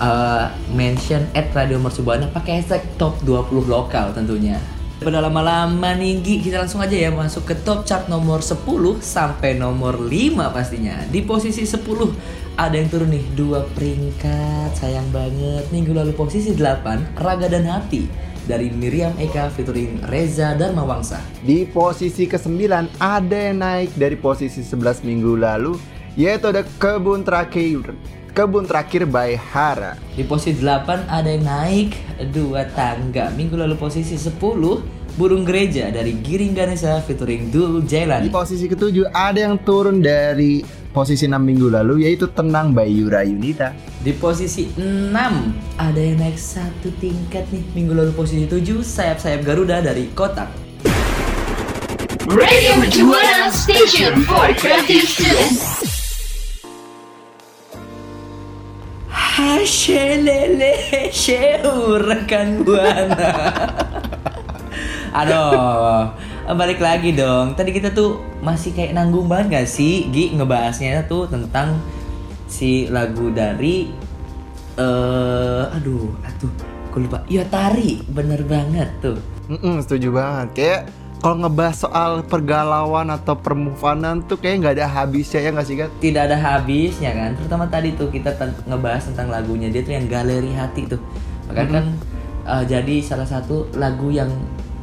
eh, 0.00 0.46
mention 0.72 1.28
at 1.36 1.52
Radio 1.52 1.76
Mercubuana 1.76 2.32
pakai 2.32 2.64
hashtag 2.64 2.80
top 2.96 3.20
20 3.28 3.68
lokal 3.68 4.16
tentunya. 4.16 4.56
Pada 5.00 5.20
lama-lama 5.20 5.96
kita 6.00 6.64
langsung 6.64 6.80
aja 6.80 6.96
ya 6.96 7.12
masuk 7.12 7.52
ke 7.52 7.60
top 7.60 7.84
chart 7.84 8.08
nomor 8.08 8.40
10 8.40 8.64
sampai 9.04 9.60
nomor 9.60 10.00
5 10.00 10.56
pastinya. 10.56 11.04
Di 11.04 11.20
posisi 11.20 11.68
10 11.68 11.84
ada 12.56 12.76
yang 12.76 12.88
turun 12.92 13.08
nih 13.08 13.24
dua 13.32 13.64
peringkat 13.72 14.76
sayang 14.76 15.08
banget 15.08 15.64
minggu 15.72 15.96
lalu 15.96 16.12
posisi 16.12 16.52
8 16.52 17.16
Raga 17.16 17.48
dan 17.48 17.64
Hati 17.64 18.29
dari 18.50 18.74
Miriam 18.74 19.14
Eka 19.22 19.54
featuring 19.54 20.02
Reza 20.10 20.58
Dharma 20.58 20.82
Wangsa. 20.82 21.22
Di 21.46 21.62
posisi 21.70 22.26
ke-9 22.26 22.66
ada 22.98 23.38
yang 23.38 23.62
naik 23.62 23.94
dari 23.94 24.18
posisi 24.18 24.66
11 24.66 25.06
minggu 25.06 25.38
lalu 25.38 25.78
yaitu 26.18 26.50
ada 26.50 26.66
Kebun 26.82 27.22
Terakhir 27.22 27.94
Kebun 28.34 28.66
Terakhir 28.66 29.06
by 29.10 29.34
Hara. 29.38 29.98
Di 30.14 30.22
posisi 30.22 30.62
8 30.62 31.10
ada 31.10 31.26
yang 31.26 31.46
naik 31.46 31.94
dua 32.30 32.66
tangga. 32.74 33.30
Minggu 33.34 33.58
lalu 33.58 33.74
posisi 33.74 34.14
10 34.14 34.38
Burung 35.18 35.42
Gereja 35.42 35.90
dari 35.90 36.14
Giring 36.22 36.54
Ganesha 36.54 37.02
featuring 37.02 37.50
Dul 37.50 37.82
Di 37.82 37.98
Jailani. 37.98 38.30
posisi 38.30 38.70
ke-7 38.70 39.10
ada 39.10 39.50
yang 39.50 39.58
turun 39.66 39.98
dari 39.98 40.62
posisi 40.90 41.30
6 41.30 41.38
minggu 41.38 41.70
lalu 41.70 42.06
yaitu 42.06 42.26
Tenang 42.30 42.74
by 42.74 42.86
Yura 42.86 43.22
Yunita. 43.22 43.74
Di 44.02 44.10
posisi 44.14 44.66
6 44.74 45.14
ada 45.78 46.00
yang 46.00 46.18
naik 46.18 46.38
satu 46.38 46.90
tingkat 46.98 47.46
nih. 47.54 47.62
Minggu 47.74 47.94
lalu 47.94 48.10
posisi 48.14 48.46
7 48.46 48.82
Sayap-sayap 48.82 49.40
Garuda 49.46 49.78
dari 49.82 50.10
Kotak. 50.10 50.50
Radio 52.30 52.78
Mercubuana 52.78 53.50
Station 53.50 54.22
for 54.26 54.50
Creative 54.58 55.06
Students. 55.06 55.82
Hashelele 59.10 61.08
sheu 61.10 61.98
rekan 62.02 62.62
buana. 62.66 63.32
Aduh, 65.20 66.14
balik 66.56 66.80
lagi 66.82 67.14
dong. 67.14 67.54
Tadi 67.54 67.70
kita 67.70 67.94
tuh 67.94 68.22
masih 68.40 68.74
kayak 68.74 68.96
nanggung 68.96 69.30
banget 69.30 69.60
gak 69.60 69.68
sih, 69.68 70.08
Gi 70.10 70.34
ngebahasnya 70.34 71.06
tuh 71.06 71.28
tentang 71.30 71.78
si 72.50 72.90
lagu 72.90 73.30
dari 73.30 73.92
eh 74.80 75.64
aduh, 75.70 76.10
aduh, 76.24 76.52
aku 76.88 76.96
lupa. 77.06 77.22
Ya 77.28 77.44
Tari, 77.46 78.00
bener 78.08 78.42
banget 78.46 78.88
tuh. 79.04 79.18
Mm-mm, 79.50 79.82
setuju 79.84 80.14
banget. 80.14 80.48
Kayak 80.56 80.80
kalau 81.20 81.36
ngebahas 81.44 81.76
soal 81.76 82.12
pergalauan 82.24 83.12
atau 83.12 83.36
permovanan 83.36 84.24
tuh 84.24 84.40
kayak 84.40 84.64
nggak 84.64 84.74
ada 84.80 84.88
habisnya 84.88 85.44
ya 85.44 85.50
nggak 85.52 85.68
sih 85.68 85.76
kan? 85.76 85.88
Tidak 86.00 86.22
ada 86.24 86.36
habisnya 86.40 87.12
kan. 87.12 87.36
Terutama 87.36 87.68
tadi 87.68 87.92
tuh 87.92 88.08
kita 88.08 88.32
ngebahas 88.64 89.04
tentang 89.12 89.28
lagunya 89.28 89.68
dia 89.68 89.84
tuh 89.84 89.92
yang 89.92 90.08
Galeri 90.08 90.56
Hati 90.56 90.88
tuh. 90.88 91.00
Makanya 91.50 91.68
kan 91.76 91.86
eh, 92.48 92.64
jadi 92.64 92.96
salah 93.04 93.28
satu 93.28 93.68
lagu 93.76 94.08
yang 94.08 94.32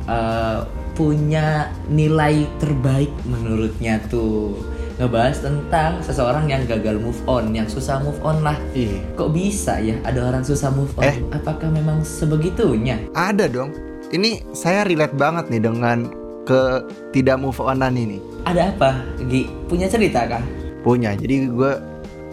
eh, 0.06 0.62
punya 0.98 1.70
nilai 1.94 2.50
terbaik 2.58 3.14
menurutnya 3.30 4.02
tuh 4.10 4.58
ngebahas 4.98 5.46
tentang 5.46 6.02
seseorang 6.02 6.50
yang 6.50 6.66
gagal 6.66 6.98
move 6.98 7.22
on, 7.30 7.54
yang 7.54 7.70
susah 7.70 8.02
move 8.02 8.18
on 8.26 8.42
lah. 8.42 8.58
Iya. 8.74 8.98
Kok 9.14 9.30
bisa 9.30 9.78
ya 9.78 9.94
ada 10.02 10.26
orang 10.26 10.42
susah 10.42 10.74
move 10.74 10.90
on? 10.98 11.06
Eh. 11.06 11.22
Apakah 11.30 11.70
memang 11.70 12.02
sebegitunya? 12.02 12.98
Ada 13.14 13.46
dong. 13.46 13.78
Ini 14.10 14.42
saya 14.58 14.90
relate 14.90 15.14
banget 15.14 15.54
nih 15.54 15.62
dengan 15.62 16.10
ke 16.50 16.82
tidak 17.14 17.38
move 17.38 17.62
onan 17.62 17.94
ini. 17.94 18.18
Ada 18.50 18.74
apa? 18.74 19.06
Gi, 19.30 19.46
punya 19.70 19.86
cerita 19.86 20.26
kah? 20.26 20.42
Punya. 20.82 21.14
Jadi 21.14 21.46
gue 21.46 21.72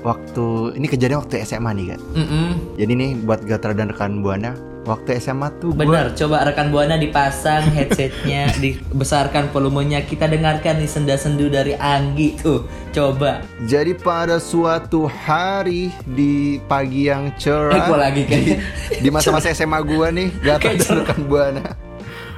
waktu 0.00 0.46
ini 0.80 0.86
kejadian 0.88 1.20
waktu 1.20 1.44
SMA 1.44 1.68
nih 1.76 1.86
kan. 1.92 2.00
Mm-mm. 2.16 2.48
Jadi 2.80 2.92
nih 2.96 3.10
buat 3.28 3.44
Gatra 3.44 3.76
dan 3.76 3.92
rekan 3.92 4.24
buana 4.24 4.56
waktu 4.84 5.16
SMA 5.16 5.48
tuh 5.58 5.72
Bener, 5.72 6.12
coba 6.12 6.44
rekan 6.44 6.68
buana 6.68 6.94
dipasang 6.94 7.68
headsetnya, 7.70 8.52
dibesarkan 8.62 9.48
volumenya, 9.48 10.00
kita 10.00 10.24
dengarkan 10.24 10.76
nih 10.76 10.86
senda-sendu 10.86 11.48
dari 11.48 11.72
Anggi 11.74 12.36
tuh. 12.36 12.68
Coba. 12.90 13.42
Jadi 13.64 13.92
pada 13.92 14.36
suatu 14.36 15.08
hari 15.08 15.88
di 16.06 16.60
pagi 16.62 17.08
yang 17.08 17.32
cerah 17.34 17.84
gua 17.84 17.98
lagi 18.04 18.22
kayak- 18.22 18.60
di 19.00 19.08
masa-masa 19.08 19.50
SMA 19.50 19.80
gua 19.80 20.08
nih 20.08 20.28
gak 20.38 20.62
rekan 20.62 21.20
buana. 21.24 21.64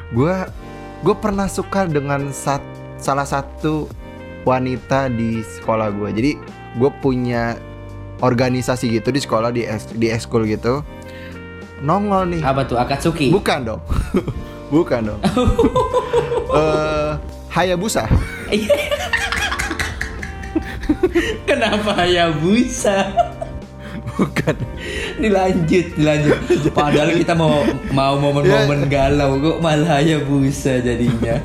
Gua 0.09 0.47
gue 0.97 1.15
pernah 1.15 1.45
suka 1.45 1.85
dengan 1.85 2.31
sat- 2.31 2.65
salah 2.97 3.27
satu 3.27 3.85
wanita 4.43 5.11
di 5.11 5.43
sekolah 5.43 5.93
gua. 5.93 6.09
Jadi 6.09 6.39
gue 6.75 6.91
punya 6.99 7.59
organisasi 8.19 8.89
gitu 8.91 9.13
di 9.13 9.19
sekolah 9.19 9.51
di 9.51 9.63
es- 9.63 9.93
di 9.93 10.09
eskul 10.09 10.47
gitu. 10.47 10.81
Nongol 11.85 12.37
nih. 12.37 12.41
Apa 12.41 12.65
tuh 12.65 12.81
Akatsuki? 12.81 13.29
Bukan 13.29 13.65
dong. 13.65 13.81
Bukan 14.75 15.01
dong. 15.13 15.21
Eh 16.47 17.13
Hayabusa. 17.53 18.09
Kenapa 21.49 22.05
ya 22.05 22.31
busa? 22.31 23.09
Bukan. 24.17 24.57
dilanjut, 25.17 25.97
dilanjut. 25.97 26.39
Padahal 26.73 27.17
kita 27.17 27.33
mau 27.33 27.65
mau 27.93 28.21
momen-momen 28.21 28.89
galau 28.93 29.41
kok 29.41 29.59
malah 29.65 30.05
ya 30.05 30.21
busa 30.21 30.81
jadinya. 30.85 31.41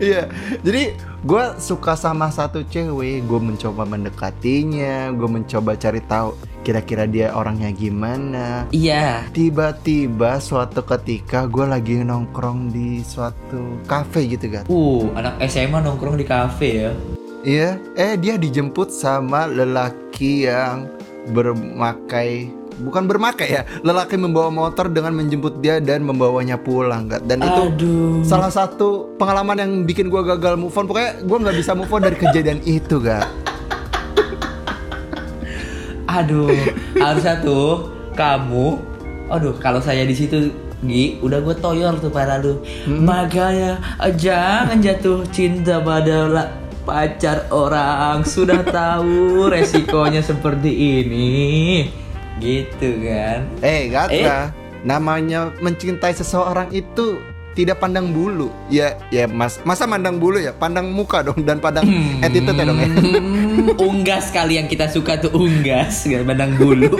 Iya, 0.00 0.32
jadi 0.64 0.96
gue 1.20 1.44
suka 1.60 1.92
sama 1.92 2.32
satu 2.32 2.64
cewek, 2.64 3.28
gue 3.28 3.40
mencoba 3.42 3.84
mendekatinya, 3.84 5.12
gue 5.12 5.28
mencoba 5.28 5.76
cari 5.76 6.00
tahu 6.00 6.32
kira-kira 6.70 7.02
dia 7.10 7.34
orangnya 7.34 7.74
gimana. 7.74 8.70
Iya. 8.70 9.26
Tiba-tiba 9.34 10.38
suatu 10.38 10.86
ketika 10.86 11.50
gue 11.50 11.66
lagi 11.66 11.98
nongkrong 11.98 12.70
di 12.70 13.02
suatu 13.02 13.82
kafe 13.90 14.30
gitu 14.30 14.46
kan. 14.54 14.64
Uh, 14.70 15.10
anak 15.18 15.42
SMA 15.50 15.82
nongkrong 15.82 16.14
di 16.14 16.22
kafe 16.22 16.86
ya. 16.86 16.92
Iya, 17.42 17.70
eh 17.98 18.14
dia 18.14 18.38
dijemput 18.38 18.94
sama 18.94 19.50
lelaki 19.50 20.46
yang 20.46 20.86
bermakai 21.34 22.54
bukan 22.80 23.04
bermakai 23.04 23.60
ya, 23.60 23.62
lelaki 23.84 24.16
membawa 24.16 24.48
motor 24.48 24.88
dengan 24.88 25.12
menjemput 25.12 25.60
dia 25.60 25.84
dan 25.84 26.00
membawanya 26.00 26.56
pulang, 26.56 27.12
kan. 27.12 27.20
Dan 27.28 27.44
itu 27.44 27.62
Aduh. 27.76 28.24
salah 28.24 28.48
satu 28.48 29.12
pengalaman 29.20 29.60
yang 29.60 29.72
bikin 29.84 30.08
gua 30.08 30.24
gagal 30.24 30.56
move 30.56 30.72
on 30.72 30.88
pokoknya 30.88 31.20
gua 31.28 31.38
nggak 31.44 31.56
bisa 31.60 31.76
move 31.76 31.92
on 31.92 32.00
dari 32.00 32.16
kejadian 32.16 32.60
itu 32.64 32.96
gak 33.04 33.28
Aduh, 36.10 36.50
harusnya 36.98 37.38
tuh 37.38 37.86
kamu, 38.18 38.82
aduh 39.30 39.54
kalau 39.62 39.78
saya 39.78 40.02
di 40.02 40.14
situ 40.18 40.50
Gi, 40.80 41.20
udah 41.20 41.44
gue 41.44 41.52
toyor 41.60 42.00
tuh 42.00 42.08
pada 42.08 42.40
lu. 42.40 42.64
Makanya 42.88 43.76
eh, 44.00 44.12
jangan 44.16 44.80
jatuh 44.80 45.28
cinta 45.28 45.76
pada 45.76 46.50
pacar 46.88 47.44
orang. 47.52 48.24
Sudah 48.24 48.64
tahu 48.64 49.46
resikonya 49.52 50.24
seperti 50.24 50.72
ini, 51.04 51.84
gitu 52.40 52.96
kan? 53.04 53.44
eh 53.60 53.92
Gatra 53.92 54.56
namanya 54.80 55.52
mencintai 55.60 56.16
seseorang 56.16 56.72
itu 56.72 57.20
tidak 57.52 57.76
pandang 57.82 58.08
bulu. 58.16 58.48
Ya 58.72 58.96
ya 59.12 59.28
mas 59.28 59.60
masa 59.68 59.84
mandang 59.84 60.16
bulu 60.16 60.40
ya? 60.40 60.56
Pandang 60.56 60.88
muka 60.88 61.20
dong 61.20 61.44
dan 61.44 61.60
pandang 61.60 61.84
attitude 62.24 62.56
ya 62.56 62.64
dong 62.64 62.80
ya. 62.80 62.88
Hmm, 62.88 63.04
unggas 63.88 64.32
kali 64.32 64.60
yang 64.60 64.68
kita 64.68 64.88
suka 64.88 65.20
tuh 65.20 65.32
unggas, 65.34 66.08
gak 66.08 66.24
pandang 66.24 66.56
bulu. 66.56 66.94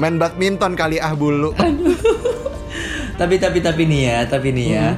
main 0.00 0.18
badminton 0.18 0.74
kali 0.74 0.98
ah 0.98 1.14
bulu. 1.14 1.54
Tapi 3.14 3.38
tapi 3.38 3.62
tapi 3.62 3.86
nih 3.86 4.00
ya 4.08 4.18
tapi 4.26 4.50
nih 4.50 4.66
ya. 4.74 4.88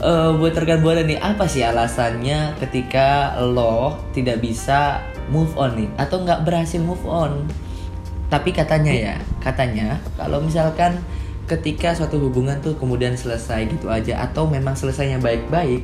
Eh, 0.00 0.30
buat 0.36 0.56
rekan 0.56 0.80
buana 0.80 1.04
nih 1.04 1.20
apa 1.20 1.44
sih 1.44 1.60
alasannya 1.60 2.56
ketika 2.56 3.36
lo 3.36 4.00
tidak 4.16 4.40
bisa 4.40 5.04
move 5.28 5.52
on 5.56 5.76
nih? 5.76 5.88
Atau 6.00 6.24
nggak 6.24 6.44
berhasil 6.44 6.80
move 6.80 7.04
on? 7.04 7.48
Tapi 8.32 8.54
katanya 8.54 8.94
ya 8.94 9.14
katanya 9.42 9.98
kalau 10.16 10.40
misalkan 10.40 11.02
ketika 11.50 11.98
suatu 11.98 12.22
hubungan 12.22 12.62
tuh 12.62 12.78
kemudian 12.78 13.18
selesai 13.18 13.66
gitu 13.66 13.90
aja 13.90 14.22
atau 14.22 14.46
memang 14.46 14.78
selesainya 14.78 15.18
baik-baik 15.18 15.82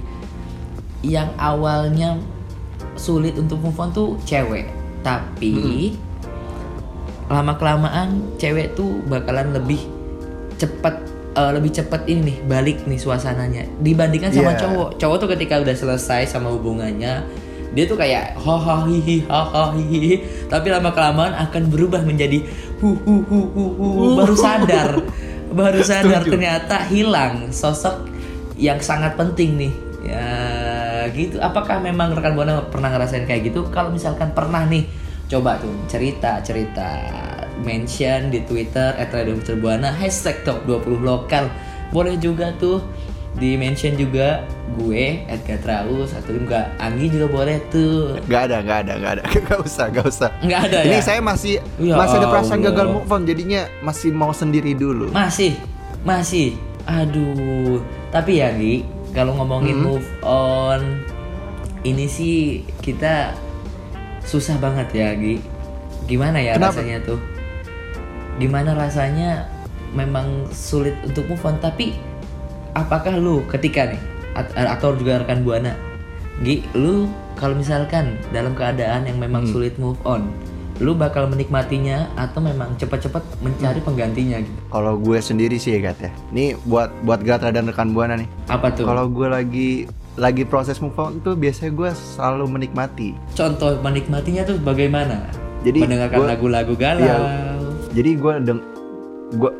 yang 1.03 1.35
awalnya 1.37 2.23
sulit 2.97 3.37
untuk 3.37 3.61
move 3.61 3.77
on 3.77 3.91
tuh 3.91 4.17
cewek. 4.23 4.69
Tapi 5.01 5.95
lama 7.27 7.55
kelamaan 7.55 8.37
cewek 8.37 8.73
tuh 8.73 9.03
bakalan 9.05 9.51
lebih 9.51 9.83
cepat 10.57 10.95
eh, 11.35 11.51
lebih 11.53 11.71
cepat 11.71 12.07
ini 12.07 12.21
nih 12.25 12.37
balik 12.45 12.79
nih 12.85 12.97
suasananya. 12.97 13.67
Dibandingkan 13.79 14.31
sama 14.31 14.53
Iya. 14.53 14.61
cowok. 14.63 14.89
Cowok 14.97 15.17
tuh 15.19 15.29
ketika 15.33 15.55
udah 15.59 15.75
selesai 15.75 16.27
sama 16.27 16.51
hubungannya 16.51 17.23
dia 17.77 17.85
tuh 17.85 17.99
kayak 17.99 18.41
hahaha 18.41 18.89
hihi 18.89 19.29
hahaha 19.29 19.77
hihi 19.77 20.25
tapi 20.49 20.73
lama 20.73 20.89
kelamaan 20.91 21.37
akan 21.37 21.69
berubah 21.69 22.01
menjadi 22.01 22.41
hu 22.81 22.97
hu 22.97 23.21
hu 23.21 23.41
hu 23.53 23.65
hu. 23.75 23.87
Baru 24.17 24.33
sadar. 24.33 24.97
Baru 25.53 25.85
sadar 25.91 26.25
Setuju. 26.25 26.33
ternyata 26.33 26.89
hilang 26.89 27.53
sosok 27.53 28.09
yang 28.57 28.81
sangat 28.81 29.13
penting 29.15 29.61
nih. 29.61 29.73
Ya 30.07 30.25
gitu 31.16 31.37
apakah 31.40 31.81
memang 31.81 32.12
rekan 32.12 32.37
buana 32.37 32.61
pernah 32.68 32.92
ngerasain 32.92 33.24
kayak 33.24 33.48
gitu 33.48 33.64
kalau 33.72 33.88
misalkan 33.88 34.31
pernah 34.31 34.68
nih 34.68 34.85
coba 35.26 35.59
tuh 35.59 35.72
cerita 35.88 36.38
cerita 36.44 36.87
mention 37.59 38.29
di 38.29 38.44
Twitter 38.44 38.92
@radiomercubuana 38.94 39.90
hashtag 39.90 40.44
top 40.44 40.62
20 40.68 41.00
lokal 41.02 41.48
boleh 41.90 42.14
juga 42.20 42.52
tuh 42.57 42.85
di 43.37 43.52
mention 43.52 43.92
juga 43.94 44.48
gue 44.81 45.20
Edgar 45.29 45.61
Traus 45.61 46.16
atau 46.16 46.33
enggak 46.33 46.72
Anggi 46.81 47.12
juga 47.12 47.29
boleh 47.29 47.61
tuh 47.68 48.16
Gak 48.24 48.48
ada, 48.48 48.64
gak 48.64 48.88
ada, 48.88 48.92
gak 48.96 49.12
ada. 49.20 49.22
Gak 49.44 49.61
usah, 49.61 49.87
gak 49.92 50.07
usah. 50.09 50.31
nggak 50.40 50.61
ada 50.72 50.79
Ini 50.88 50.96
ya 50.96 51.02
saya 51.05 51.20
masih 51.20 51.61
Ya 51.76 52.00
masih 52.00 52.16
ada 52.16 52.33
perasaan 52.33 52.64
Allah. 52.64 52.72
gagal 52.72 52.87
move 52.88 53.12
on, 53.12 53.22
jadinya 53.29 53.68
masih 53.85 54.09
mau 54.09 54.33
sendiri 54.33 54.72
dulu. 54.72 55.12
Masih, 55.12 55.52
masih. 56.00 56.57
Aduh, 56.88 57.85
tapi 58.09 58.40
ya 58.40 58.57
Gi, 58.57 58.88
kalau 59.16 59.33
ngomongin 59.33 59.81
Hmm. 59.81 59.87
move 59.96 60.09
on, 60.20 61.00
ini 61.83 62.05
sih 62.05 62.37
kita 62.85 63.33
susah 64.20 64.61
banget 64.61 64.92
ya 64.92 65.09
Gi. 65.16 65.40
Gimana 66.05 66.37
ya 66.37 66.61
Kenapa? 66.61 66.76
rasanya 66.76 67.00
tuh? 67.00 67.18
Gimana 68.37 68.76
rasanya 68.76 69.48
memang 69.96 70.44
sulit 70.52 70.92
untuk 71.00 71.24
move 71.26 71.40
on, 71.42 71.57
tapi 71.57 71.96
apakah 72.76 73.16
lu 73.16 73.40
ketika 73.48 73.88
nih 73.88 74.02
at- 74.37 74.52
atau 74.52 74.92
juga 74.92 75.24
rekan 75.24 75.40
buana, 75.40 75.72
Gi, 76.44 76.61
lu 76.76 77.09
kalau 77.33 77.57
misalkan 77.57 78.20
dalam 78.29 78.52
keadaan 78.52 79.09
yang 79.09 79.16
memang 79.16 79.48
Hmm. 79.48 79.52
sulit 79.57 79.81
move 79.81 79.96
on, 80.05 80.29
lu 80.77 80.93
bakal 80.93 81.25
menikmatinya 81.25 82.12
atau 82.15 82.39
memang 82.39 82.77
cepat-cepat 82.77 83.25
mencari 83.41 83.81
Hmm. 83.81 83.87
penggantinya 83.87 84.37
gitu? 84.41 84.61
Kalau 84.69 84.95
gue 84.97 85.19
sendiri 85.19 85.57
sih 85.57 85.73
ya 85.73 85.89
Gat 85.89 85.99
ya. 85.99 86.11
Ini 86.31 86.61
buat 86.62 86.93
buat 87.01 87.21
Gatra 87.21 87.49
dan 87.49 87.65
rekan 87.65 87.97
buana 87.97 88.17
nih. 88.17 88.29
Apa 88.47 88.69
tuh? 88.71 88.85
Kalau 88.85 89.09
gue 89.09 89.25
lagi 89.25 89.69
lagi 90.17 90.45
proses 90.45 90.81
move 90.81 90.97
on 90.97 91.21
tuh 91.21 91.33
biasanya 91.33 91.73
gue 91.73 91.91
selalu 92.17 92.45
menikmati. 92.49 93.12
Contoh 93.33 93.77
menikmatinya 93.81 94.45
tuh 94.45 94.57
bagaimana? 94.59 95.29
Jadi 95.65 95.83
mendengarkan 95.83 96.29
lagu-lagu 96.29 96.75
galau. 96.75 97.05
Iya. 97.05 97.17
Jadi 97.93 98.11
gue 98.15 98.33
deng 98.45 98.61
gue 99.33 99.53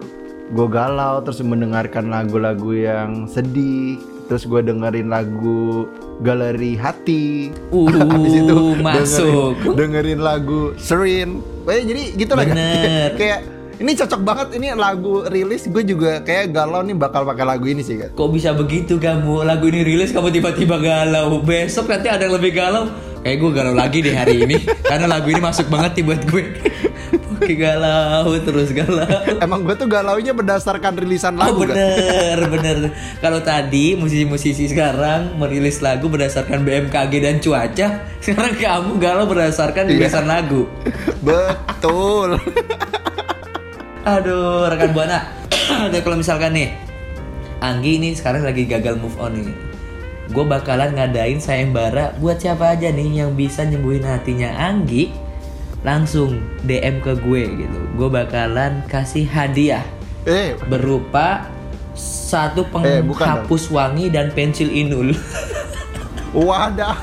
gue 0.46 0.66
galau 0.68 1.18
terus 1.20 1.42
mendengarkan 1.42 2.07
lagu-lagu 2.07 2.70
yang 2.70 3.26
sedih 3.26 3.98
terus 4.26 4.42
gue 4.42 4.60
dengerin 4.60 5.06
lagu 5.06 5.86
galeri 6.18 6.74
hati 6.74 7.54
Uh, 7.70 7.86
Habis 8.14 8.34
itu 8.36 8.56
masuk. 8.78 9.54
dengerin, 9.62 9.76
dengerin 9.78 10.20
lagu 10.20 10.60
Serin 10.76 11.40
eh, 11.64 11.82
jadi 11.82 12.02
gitu 12.14 12.32
lah 12.32 12.44
Gat. 12.44 12.54
Bener. 12.54 13.08
kayak 13.20 13.40
ini 13.76 13.92
cocok 13.92 14.20
banget 14.20 14.48
ini 14.56 14.72
lagu 14.72 15.20
rilis 15.26 15.68
gue 15.68 15.84
juga 15.84 16.18
kayak 16.20 16.48
galau 16.48 16.80
nih 16.80 16.96
bakal 16.96 17.22
pakai 17.22 17.44
lagu 17.44 17.68
ini 17.68 17.84
sih 17.84 18.00
kan 18.00 18.08
Kok 18.10 18.28
bisa 18.30 18.50
begitu 18.50 18.96
kamu? 18.96 19.44
Lagu 19.44 19.68
ini 19.68 19.84
rilis 19.84 20.10
kamu 20.10 20.32
tiba-tiba 20.32 20.80
galau. 20.80 21.44
Besok 21.44 21.84
nanti 21.86 22.08
ada 22.08 22.24
yang 22.24 22.34
lebih 22.34 22.56
galau. 22.56 22.88
Kayak 23.20 23.36
gue 23.36 23.50
galau 23.52 23.74
lagi 23.76 23.98
deh 24.00 24.16
hari 24.16 24.48
ini 24.48 24.64
karena 24.90 25.04
lagu 25.06 25.28
ini 25.28 25.38
masuk 25.38 25.68
banget 25.68 26.00
nih 26.00 26.04
buat 26.08 26.22
gue. 26.24 26.44
Oke 27.37 27.53
galau 27.55 28.33
terus 28.40 28.72
galau. 28.72 29.05
emang 29.38 29.61
gue 29.61 29.75
tuh 29.75 29.85
galaunya 29.85 30.33
berdasarkan 30.33 30.96
rilisan 30.96 31.37
Oh 31.37 31.44
lagu 31.53 31.61
kan 31.62 31.77
bener 31.77 32.38
bener 32.49 32.77
Kalau 33.18 33.40
tadi 33.40 33.92
musisi-musisi 33.92 34.66
sekarang 34.66 35.37
merilis 35.37 35.79
lagu 35.79 36.07
berdasarkan 36.07 36.61
BMKG 36.62 37.12
dan 37.18 37.37
cuaca 37.38 37.88
Sekarang 38.25 38.53
kamu 38.53 38.96
galau 38.96 39.25
berdasarkan 39.25 39.85
Iya. 39.87 39.92
rilisan 40.01 40.25
lagu 40.25 40.64
betul 41.20 42.40
Aduh, 44.03 44.70
rekan 44.70 44.94
buana. 44.94 45.18
Ada 45.90 45.99
kalau 45.99 46.14
misalkan 46.14 46.55
nih, 46.55 46.70
Anggi 47.59 47.99
ini 47.99 48.14
sekarang 48.14 48.46
lagi 48.46 48.62
gagal 48.62 48.94
move 48.94 49.18
on 49.18 49.35
nih. 49.35 49.51
Gue 50.31 50.46
bakalan 50.46 50.94
ngadain 50.94 51.38
sayembara 51.38 52.14
buat 52.16 52.38
siapa 52.38 52.79
aja 52.79 52.90
nih 52.90 53.18
yang 53.18 53.35
bisa 53.35 53.66
nyembuhin 53.66 54.07
hatinya 54.07 54.55
Anggi. 54.62 55.11
Langsung 55.87 56.42
DM 56.66 56.99
ke 56.99 57.14
gue 57.14 57.42
gitu. 57.62 57.81
Gue 57.94 58.11
bakalan 58.11 58.83
kasih 58.90 59.22
hadiah 59.31 59.87
eh 60.27 60.59
berupa 60.66 61.46
satu 61.94 62.66
Eh, 62.83 63.01
penghapus 63.01 63.70
wangi 63.70 64.11
dan 64.11 64.35
pensil 64.35 64.66
inul. 64.68 65.14
Wadaw. 66.35 66.99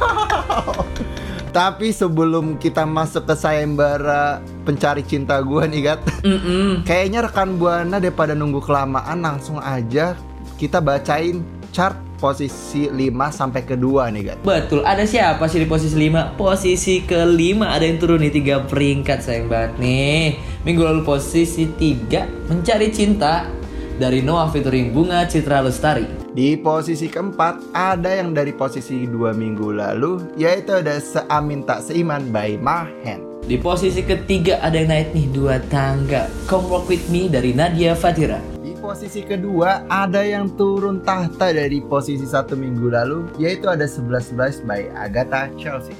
Tapi 1.53 1.93
sebelum 1.93 2.57
kita 2.57 2.81
masuk 2.83 3.29
ke 3.29 3.37
sayembara 3.37 4.41
pencari 4.65 5.05
cinta 5.05 5.37
gue 5.37 5.61
nih 5.69 5.81
Gat 5.85 6.01
Mm-mm. 6.25 6.81
Kayaknya 6.81 7.29
rekan 7.29 7.61
Buana 7.61 8.01
daripada 8.01 8.33
nunggu 8.33 8.57
kelamaan 8.57 9.21
langsung 9.21 9.61
aja 9.61 10.17
kita 10.57 10.81
bacain 10.81 11.45
chart 11.69 11.93
posisi 12.23 12.87
5 12.87 13.11
sampai 13.35 13.67
kedua 13.67 14.07
nih 14.07 14.31
Gat 14.31 14.39
Betul, 14.47 14.87
ada 14.87 15.03
siapa 15.03 15.43
sih 15.51 15.59
di 15.59 15.67
posisi 15.67 15.99
5? 15.99 16.39
Posisi 16.39 17.03
kelima 17.03 17.75
ada 17.75 17.83
yang 17.83 17.99
turun 17.99 18.23
nih 18.23 18.31
tiga 18.31 18.63
peringkat 18.63 19.19
sayang 19.19 19.51
banget 19.51 19.75
nih. 19.83 20.39
Minggu 20.63 20.87
lalu 20.87 21.03
posisi 21.03 21.67
3 21.67 22.47
Mencari 22.47 22.87
Cinta 22.95 23.51
dari 23.99 24.23
Noah 24.23 24.47
featuring 24.47 24.95
Bunga 24.95 25.27
Citra 25.27 25.59
Lestari. 25.59 26.07
Di 26.33 26.57
posisi 26.57 27.11
keempat 27.11 27.75
ada 27.77 28.09
yang 28.09 28.33
dari 28.33 28.57
posisi 28.57 29.05
dua 29.05 29.37
minggu 29.37 29.69
lalu 29.69 30.33
Yaitu 30.33 30.81
ada 30.81 30.97
Seamin 30.97 31.61
Tak 31.61 31.85
Seiman 31.85 32.33
by 32.33 32.57
Mahen 32.57 33.21
Di 33.45 33.61
posisi 33.61 34.01
ketiga 34.01 34.57
ada 34.57 34.81
yang 34.81 34.89
naik 34.89 35.13
nih 35.13 35.27
dua 35.29 35.61
tangga. 35.69 36.31
Come 36.49 36.71
Walk 36.71 36.89
With 36.89 37.05
Me 37.11 37.29
dari 37.29 37.51
Nadia 37.53 37.93
Fatira. 37.93 38.52
Posisi 38.93 39.25
kedua 39.25 39.89
ada 39.89 40.21
yang 40.21 40.53
turun 40.53 41.01
tahta 41.01 41.49
dari 41.49 41.81
posisi 41.81 42.29
satu 42.29 42.53
minggu 42.53 42.93
lalu 42.93 43.25
Yaitu 43.41 43.65
ada 43.65 43.89
11-11 43.89 44.69
by 44.69 44.85
Agatha 44.93 45.49
Chelsea 45.57 45.97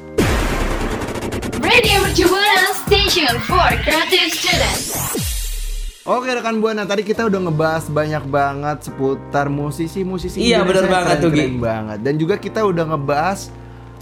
Radio 1.58 2.06
Mercu 2.06 2.30
Buana 2.30 2.70
Station 2.86 3.34
for 3.50 3.66
Creative 3.82 4.30
Students. 4.30 4.94
Oke 6.06 6.38
rekan 6.38 6.62
buana 6.62 6.86
tadi 6.86 7.02
kita 7.02 7.26
udah 7.26 7.50
ngebahas 7.50 7.90
banyak 7.90 8.30
banget 8.30 8.86
seputar 8.86 9.50
musisi-musisi 9.50 10.54
Iya, 10.54 10.62
yang 10.62 10.86
banget 10.86 11.18
tuh, 11.18 11.34
Gi. 11.34 11.50
banget 11.58 11.98
dan 11.98 12.14
juga 12.22 12.38
kita 12.38 12.62
udah 12.62 12.94
ngebahas 12.94 13.50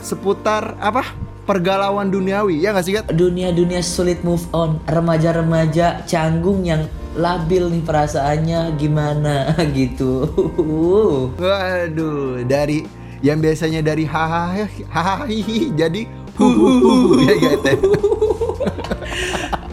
seputar 0.04 0.76
apa 0.84 1.16
pergalauan 1.48 2.12
duniawi 2.12 2.60
ya 2.60 2.76
nggak 2.76 2.84
sih 2.84 2.92
Gat? 3.00 3.08
Dunia-dunia 3.16 3.80
sulit 3.80 4.20
move 4.28 4.44
on, 4.52 4.84
remaja-remaja 4.84 6.04
canggung 6.04 6.68
yang 6.68 6.92
labil 7.16 7.68
nih 7.68 7.84
perasaannya 7.84 8.76
gimana 8.80 9.52
gitu. 9.78 10.28
Waduh 11.36 12.44
dari 12.48 12.88
yang 13.22 13.38
biasanya 13.38 13.86
dari 13.86 14.08
hahaha 14.08 15.28
jadi 15.78 16.02
huhuhu 16.40 17.20
ya 17.28 17.34
ya? 17.38 17.54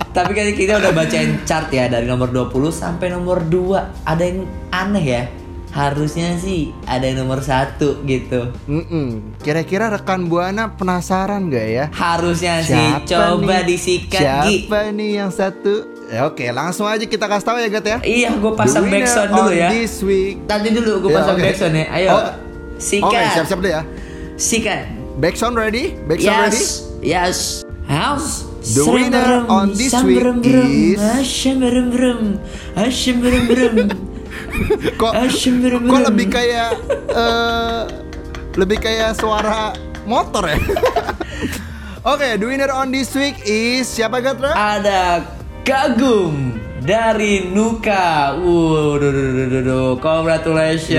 Tapi 0.08 0.32
kan 0.34 0.46
kita 0.50 0.82
udah 0.82 0.92
bacain 0.92 1.38
chart 1.46 1.70
ya 1.70 1.86
dari 1.86 2.04
nomor 2.04 2.34
20 2.34 2.50
sampai 2.74 3.06
nomor 3.14 3.38
2 3.46 4.02
Ada 4.02 4.22
yang 4.26 4.38
aneh 4.74 5.04
ya 5.06 5.22
Harusnya 5.68 6.34
sih 6.40 6.72
ada 6.88 7.06
yang 7.06 7.22
nomor 7.22 7.38
satu 7.44 8.02
gitu 8.02 8.50
Mm-mm. 8.66 9.36
Kira-kira 9.38 9.92
rekan 9.92 10.26
buana 10.26 10.74
penasaran 10.74 11.52
gak 11.52 11.68
ya? 11.70 11.86
Harusnya 11.92 12.64
sih 12.64 13.04
coba 13.06 13.62
nih? 13.62 13.76
disikat 13.76 14.48
Gi 14.48 14.66
Siapa 14.66 14.90
nih 14.90 15.10
yang 15.22 15.30
satu? 15.30 15.97
Ya, 16.08 16.24
oke 16.24 16.40
langsung 16.48 16.88
aja 16.88 17.04
kita 17.04 17.28
kasih 17.28 17.44
tahu 17.44 17.56
ya 17.60 17.68
Gat 17.68 17.84
ya. 17.84 17.98
Iya 18.00 18.30
gue 18.34 18.52
pasang 18.56 18.88
backsound 18.88 19.28
dulu 19.28 19.52
ya 19.52 19.68
This 19.68 20.00
week 20.00 20.48
Tadi 20.48 20.72
dulu 20.72 21.04
gue 21.04 21.10
Ya, 21.12 21.16
pasang 21.20 21.36
oke. 21.36 21.44
backsound 21.44 21.74
ya 21.76 21.86
Ayo 21.92 22.08
Oh, 22.08 22.24
Sikat 22.80 23.04
Oke 23.04 23.20
siap-siap 23.36 23.58
deh 23.60 23.72
ya. 23.76 23.82
Sikat 24.34 24.80
Backsound 25.20 25.54
ready? 25.54 26.00
Backsound 26.08 26.48
ready? 26.48 26.56
Yes 26.56 26.68
Yes 27.04 27.38
House 27.84 28.48
The 28.64 28.84
winner 28.84 29.44
on 29.46 29.72
this 29.72 29.92
week 30.00 30.24
is- 30.44 30.96
Asyam 30.98 31.60
berem 31.60 31.86
berem 31.92 32.20
Asyam 32.74 33.16
berem 33.20 33.44
berem 33.44 33.76
Kok 35.00 35.12
berem 35.60 35.82
kok 35.84 36.00
lebih 36.04 36.26
kayak 36.28 36.70
eh 37.10 37.82
lebih 38.56 38.78
kayak 38.80 39.14
suara 39.14 39.70
motor 40.02 40.42
ya? 40.48 40.58
Oke, 42.10 42.34
the 42.34 42.46
winner 42.46 42.72
on 42.72 42.90
this 42.90 43.12
week 43.12 43.38
is 43.44 43.86
siapa 43.86 44.18
Gatra? 44.18 44.50
Ada 44.50 45.22
kagum 45.68 46.56
dari 46.80 47.44
Nuka. 47.52 48.32
Waduh, 48.40 49.12
duh, 49.12 49.12
duh, 49.12 49.46
duh, 49.52 49.62
duh. 49.68 49.92
congratulations. 50.00 50.96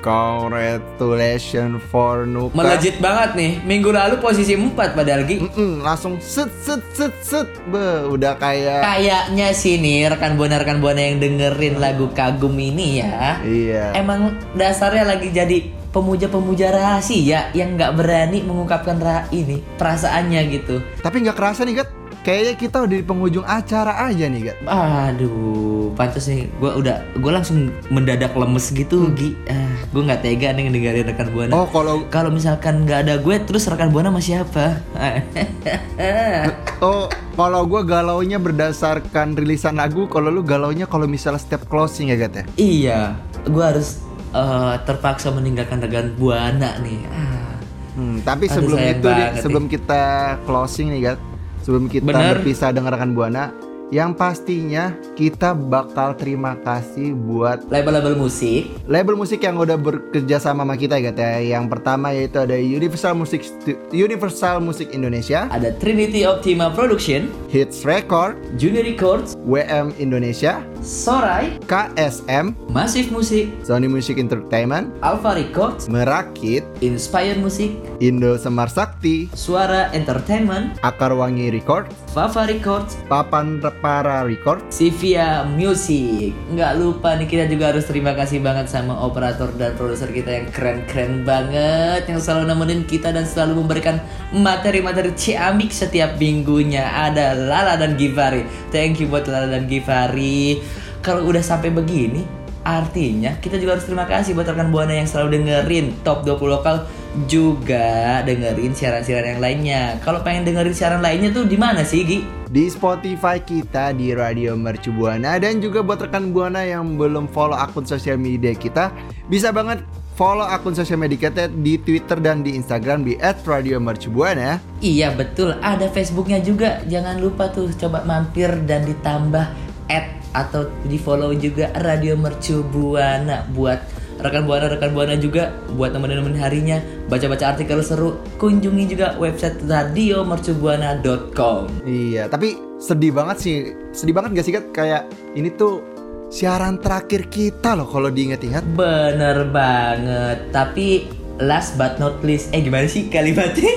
Congratulations 0.00 1.76
for 1.92 2.24
Nuka. 2.24 2.56
Melejit 2.56 2.96
banget 2.96 3.36
nih. 3.36 3.52
Minggu 3.68 3.92
lalu 3.92 4.16
posisi 4.24 4.56
4 4.56 4.72
padahal 4.72 5.28
Gi. 5.28 5.44
Mm-mm, 5.44 5.84
langsung 5.84 6.16
set 6.24 6.48
set 6.64 6.80
set 6.96 7.12
set. 7.20 7.44
Be, 7.68 8.08
udah 8.08 8.40
kayak 8.40 8.88
Kayaknya 8.88 9.52
sih 9.52 9.76
nih 9.76 10.08
rekan 10.08 10.40
buana 10.40 10.56
rekan 10.64 10.80
buana 10.80 11.04
yang 11.04 11.20
dengerin 11.20 11.76
lagu 11.76 12.08
kagum 12.16 12.56
ini 12.56 13.04
ya. 13.04 13.36
Iya. 13.44 13.92
Emang 14.00 14.40
dasarnya 14.56 15.04
lagi 15.04 15.28
jadi 15.28 15.68
pemuja-pemuja 15.92 16.72
rahasia 16.72 17.52
yang 17.52 17.76
nggak 17.76 18.00
berani 18.00 18.40
mengungkapkan 18.40 18.96
ra 18.96 19.28
ini 19.28 19.60
perasaannya 19.76 20.40
gitu. 20.48 20.80
Tapi 21.04 21.28
nggak 21.28 21.36
kerasa 21.36 21.68
nih, 21.68 21.84
Gat. 21.84 21.99
Kayaknya 22.20 22.54
kita 22.60 22.76
udah 22.84 22.96
di 23.00 23.04
penghujung 23.04 23.46
acara 23.48 23.96
aja 24.04 24.28
nih, 24.28 24.52
Gat. 24.52 24.58
Aduh, 24.68 25.88
pantas 25.96 26.28
nih. 26.28 26.52
Gue 26.60 26.68
udah, 26.76 27.00
gue 27.16 27.32
langsung 27.32 27.72
mendadak 27.88 28.36
lemes 28.36 28.68
gitu, 28.76 29.08
Gi. 29.16 29.32
Ah, 29.48 29.72
gue 29.88 30.02
nggak 30.04 30.20
tega 30.20 30.52
nih 30.52 30.68
ngedengerin 30.68 31.08
rekan 31.08 31.32
buana. 31.32 31.52
Oh, 31.56 31.64
kalau 31.72 32.04
Kalau 32.12 32.28
misalkan 32.28 32.84
nggak 32.84 33.08
ada 33.08 33.14
gue, 33.16 33.36
terus 33.48 33.64
rekan 33.72 33.88
buana 33.88 34.12
sama 34.12 34.20
siapa? 34.20 34.84
oh, 36.84 37.08
kalau 37.40 37.64
gua 37.64 37.88
galaunya 37.88 38.36
berdasarkan 38.36 39.32
rilisan 39.32 39.80
lagu, 39.80 40.04
kalau 40.04 40.28
lu 40.28 40.44
galaunya 40.44 40.84
kalau 40.84 41.08
misalnya 41.08 41.40
step 41.40 41.64
closing 41.72 42.12
ya, 42.12 42.20
Gat 42.20 42.36
ya. 42.36 42.44
iya, 42.60 43.00
gue 43.48 43.64
harus 43.64 44.04
eh, 44.36 44.74
terpaksa 44.84 45.32
meninggalkan 45.32 45.80
rekan 45.80 46.12
buana 46.20 46.76
nih. 46.84 47.00
Ah. 47.08 47.56
Hmm, 47.96 48.20
tapi 48.22 48.44
Aduh, 48.46 48.54
sebelum 48.60 48.78
itu 48.84 49.08
nih, 49.08 49.28
sebelum 49.40 49.64
kita 49.72 50.02
closing 50.44 50.92
nih, 50.92 51.00
Gat. 51.16 51.29
Sebelum 51.60 51.92
kita 51.92 52.08
Bener. 52.08 52.40
berpisah 52.40 52.72
dengan 52.72 52.96
rekan 52.96 53.12
Buana, 53.12 53.52
yang 53.90 54.14
pastinya 54.14 54.94
kita 55.18 55.52
bakal 55.52 56.14
terima 56.14 56.54
kasih 56.62 57.12
buat 57.12 57.66
Label-label 57.68 58.14
musik. 58.14 58.70
Label 58.86 59.18
musik 59.18 59.42
yang 59.42 59.58
udah 59.58 59.74
bekerja 59.76 60.38
sama 60.38 60.62
sama 60.62 60.78
kita 60.78 60.96
ya, 61.02 61.10
ya. 61.10 61.58
Yang 61.58 61.66
pertama 61.74 62.14
yaitu 62.14 62.38
ada 62.38 62.54
Universal 62.54 63.18
Music 63.18 63.42
Universal 63.90 64.62
Music 64.62 64.94
Indonesia, 64.94 65.50
ada 65.50 65.74
Trinity 65.82 66.22
Optima 66.22 66.70
Production, 66.70 67.26
Hits 67.50 67.82
Record, 67.82 68.38
Junior 68.54 68.86
Records, 68.86 69.34
WM 69.42 69.90
Indonesia, 69.98 70.62
Sorai, 70.78 71.58
KSM, 71.66 72.54
Massive 72.70 73.10
Music, 73.10 73.50
Sony 73.66 73.90
Music 73.90 74.22
Entertainment, 74.22 74.94
Alpha 75.02 75.34
Records, 75.34 75.90
Merakit, 75.90 76.62
Inspire 76.78 77.34
Music, 77.34 77.74
Indo 77.98 78.38
Semar 78.38 78.70
Sakti, 78.70 79.26
Suara 79.34 79.90
Entertainment, 79.90 80.78
Akar 80.86 81.10
Wangi 81.10 81.50
Record, 81.50 81.90
Fafa 82.14 82.46
Records, 82.46 82.94
Papan 83.10 83.58
Repara 83.80 84.28
Record, 84.28 84.68
Sivia 84.68 85.40
Music. 85.56 86.36
Nggak 86.52 86.76
lupa 86.76 87.16
nih 87.16 87.24
kita 87.24 87.48
juga 87.48 87.72
harus 87.72 87.88
terima 87.88 88.12
kasih 88.12 88.44
banget 88.44 88.68
sama 88.68 88.92
operator 88.92 89.48
dan 89.56 89.72
produser 89.72 90.12
kita 90.12 90.36
yang 90.36 90.52
keren-keren 90.52 91.24
banget 91.24 92.04
yang 92.04 92.20
selalu 92.20 92.52
nemenin 92.52 92.84
kita 92.84 93.08
dan 93.08 93.24
selalu 93.24 93.64
memberikan 93.64 93.96
materi-materi 94.36 95.16
ciamik 95.16 95.72
setiap 95.72 96.20
minggunya. 96.20 96.92
Ada 97.08 97.32
Lala 97.32 97.80
dan 97.80 97.96
Givari. 97.96 98.44
Thank 98.68 99.00
you 99.00 99.08
buat 99.08 99.24
Lala 99.24 99.48
dan 99.48 99.64
Givari. 99.64 100.60
Kalau 101.00 101.24
udah 101.24 101.40
sampai 101.40 101.72
begini, 101.72 102.20
artinya 102.60 103.40
kita 103.40 103.56
juga 103.56 103.80
harus 103.80 103.88
terima 103.88 104.04
kasih 104.04 104.36
buat 104.36 104.44
rekan 104.44 104.68
buana 104.68 104.92
yang 104.92 105.08
selalu 105.08 105.40
dengerin 105.40 105.96
top 106.04 106.28
20 106.28 106.36
lokal 106.52 106.84
juga 107.26 108.20
dengerin 108.22 108.72
siaran-siaran 108.72 109.38
yang 109.38 109.42
lainnya. 109.42 109.82
Kalau 110.04 110.22
pengen 110.22 110.46
dengerin 110.46 110.74
siaran 110.76 111.02
lainnya 111.02 111.34
tuh 111.34 111.44
di 111.46 111.58
mana 111.58 111.82
sih, 111.82 112.06
Gi? 112.06 112.40
di 112.50 112.66
Spotify 112.66 113.38
kita 113.38 113.94
di 113.94 114.10
Radio 114.10 114.58
Mercu 114.58 114.90
Buana 114.90 115.38
dan 115.38 115.62
juga 115.62 115.86
buat 115.86 116.02
rekan 116.02 116.34
Buana 116.34 116.66
yang 116.66 116.98
belum 116.98 117.30
follow 117.30 117.54
akun 117.54 117.86
sosial 117.86 118.18
media 118.18 118.50
kita 118.58 118.90
bisa 119.30 119.54
banget 119.54 119.86
follow 120.18 120.42
akun 120.42 120.74
sosial 120.74 120.98
media 120.98 121.30
kita 121.30 121.46
di 121.46 121.78
Twitter 121.78 122.18
dan 122.18 122.42
di 122.42 122.58
Instagram 122.58 123.06
di 123.06 123.14
@radiomercubuana. 123.22 124.58
Iya 124.82 125.14
betul, 125.14 125.54
ada 125.62 125.86
Facebooknya 125.94 126.42
juga. 126.42 126.82
Jangan 126.90 127.22
lupa 127.22 127.54
tuh 127.54 127.70
coba 127.78 128.02
mampir 128.02 128.50
dan 128.66 128.82
ditambah 128.82 129.46
add 129.86 130.10
atau 130.34 130.66
di 130.82 130.98
follow 130.98 131.30
juga 131.38 131.70
Radio 131.78 132.18
Mercu 132.18 132.66
Buana 132.66 133.46
buat 133.46 133.99
rekan 134.20 134.42
buana 134.42 134.66
rekan 134.66 134.90
buana 134.90 135.14
juga 135.14 135.54
buat 135.70 135.90
teman-teman 135.90 136.34
harinya 136.34 136.78
baca-baca 137.06 137.50
artikel 137.50 137.78
seru 137.80 138.18
kunjungi 138.36 138.84
juga 138.88 139.14
website 139.16 139.56
radiomercubuana.com 139.62 141.66
Iya, 141.82 142.26
tapi 142.26 142.54
sedih 142.76 143.10
banget 143.10 143.36
sih. 143.38 143.54
Sedih 143.90 144.12
banget 144.12 144.30
gak 144.34 144.44
sih 144.44 144.52
Kat? 144.52 144.64
Kayak 144.70 145.02
ini 145.32 145.48
tuh 145.50 145.80
siaran 146.28 146.76
terakhir 146.76 147.26
kita 147.26 147.74
loh 147.74 147.84
kalau 147.84 148.06
diinget-inget. 148.06 148.62
bener 148.70 149.46
banget 149.46 150.50
tapi 150.50 151.06
last 151.36 151.74
but 151.74 151.96
not 151.96 152.20
least 152.20 152.50
eh 152.50 152.60
gimana 152.60 152.86
sih 152.86 153.06
kalimatnya 153.06 153.70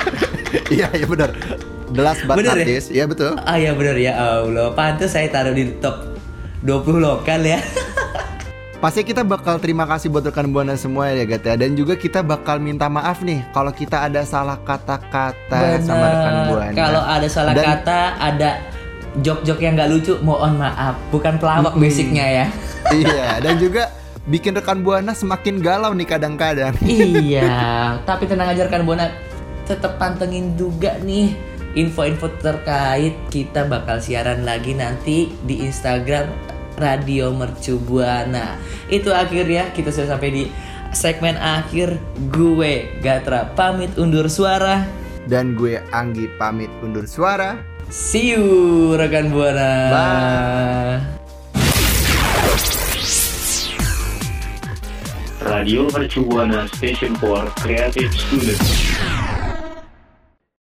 Iya, 0.68 0.84
iya 0.90 1.04
benar. 1.04 1.28
The 1.88 2.00
last 2.00 2.18
but 2.24 2.34
Bener 2.34 2.50
not 2.50 2.58
ya? 2.58 2.64
least. 2.66 2.88
Iya 2.88 3.04
betul. 3.04 3.36
ah 3.38 3.54
ya 3.54 3.70
bener 3.72 3.94
ya 3.94 4.12
Allah 4.16 4.72
pantas 4.72 5.12
saya 5.12 5.28
taruh 5.28 5.52
di 5.52 5.68
top 5.76 6.08
20 6.64 6.96
lokal 6.96 7.40
ya 7.42 7.58
Pasti 8.82 9.06
kita 9.06 9.22
bakal 9.22 9.62
terima 9.62 9.86
kasih 9.86 10.10
buat 10.10 10.26
rekan 10.26 10.50
buana 10.50 10.74
semua 10.74 11.06
ya 11.14 11.22
Gat 11.22 11.46
ya 11.46 11.54
Dan 11.54 11.78
juga 11.78 11.94
kita 11.94 12.18
bakal 12.18 12.58
minta 12.58 12.90
maaf 12.90 13.22
nih 13.22 13.46
Kalau 13.54 13.70
kita 13.70 14.10
ada 14.10 14.26
salah 14.26 14.58
kata-kata 14.58 15.78
sama 15.78 16.06
rekan 16.10 16.34
buana 16.50 16.74
Kalau 16.74 17.02
ada 17.06 17.28
salah 17.30 17.54
Dan- 17.54 17.62
kata, 17.62 18.00
ada 18.18 18.50
jok-jok 19.12 19.60
yang 19.60 19.76
nggak 19.76 19.90
lucu, 19.92 20.16
mohon 20.24 20.56
maaf. 20.56 20.96
Bukan 21.12 21.36
pelawak 21.36 21.76
Mm-mm. 21.76 21.84
basicnya 21.84 22.26
ya. 22.26 22.46
Iya 22.96 23.38
dan 23.44 23.60
juga 23.60 23.92
bikin 24.24 24.56
rekan 24.56 24.82
buana 24.82 25.12
semakin 25.14 25.62
galau 25.62 25.94
nih 25.94 26.06
kadang-kadang 26.06 26.74
iya, 26.82 27.46
tapi 28.08 28.30
tenang 28.30 28.54
aja 28.54 28.70
rekan 28.70 28.86
buana, 28.86 29.10
tetap 29.66 29.98
pantengin 29.98 30.54
juga 30.54 30.94
nih 31.02 31.34
info-info 31.74 32.30
terkait 32.38 33.18
kita 33.34 33.66
bakal 33.66 33.98
siaran 33.98 34.46
lagi 34.46 34.78
nanti 34.78 35.30
di 35.42 35.66
Instagram 35.66 36.51
Radio 36.78 37.32
Mercu 37.34 37.80
Buana. 37.80 38.60
Itu 38.88 39.12
akhirnya 39.12 39.72
kita 39.72 39.92
sudah 39.92 40.16
sampai 40.16 40.30
di 40.30 40.44
segmen 40.92 41.40
akhir 41.40 41.96
gue 42.30 42.88
Gatra 43.00 43.52
pamit 43.56 43.92
undur 43.96 44.28
suara. 44.28 44.84
Dan 45.26 45.54
gue 45.54 45.78
Anggi 45.94 46.26
pamit 46.36 46.68
undur 46.82 47.06
suara 47.06 47.72
See 47.92 48.32
you 48.32 48.96
rekan 48.96 49.28
buana. 49.28 49.92
Bye. 49.92 51.04
Radio 55.44 55.92
Mercu 55.92 56.24
Buana 56.24 56.64
Station 56.72 57.12
for 57.20 57.52
Creative 57.60 58.08
Students. 58.08 58.91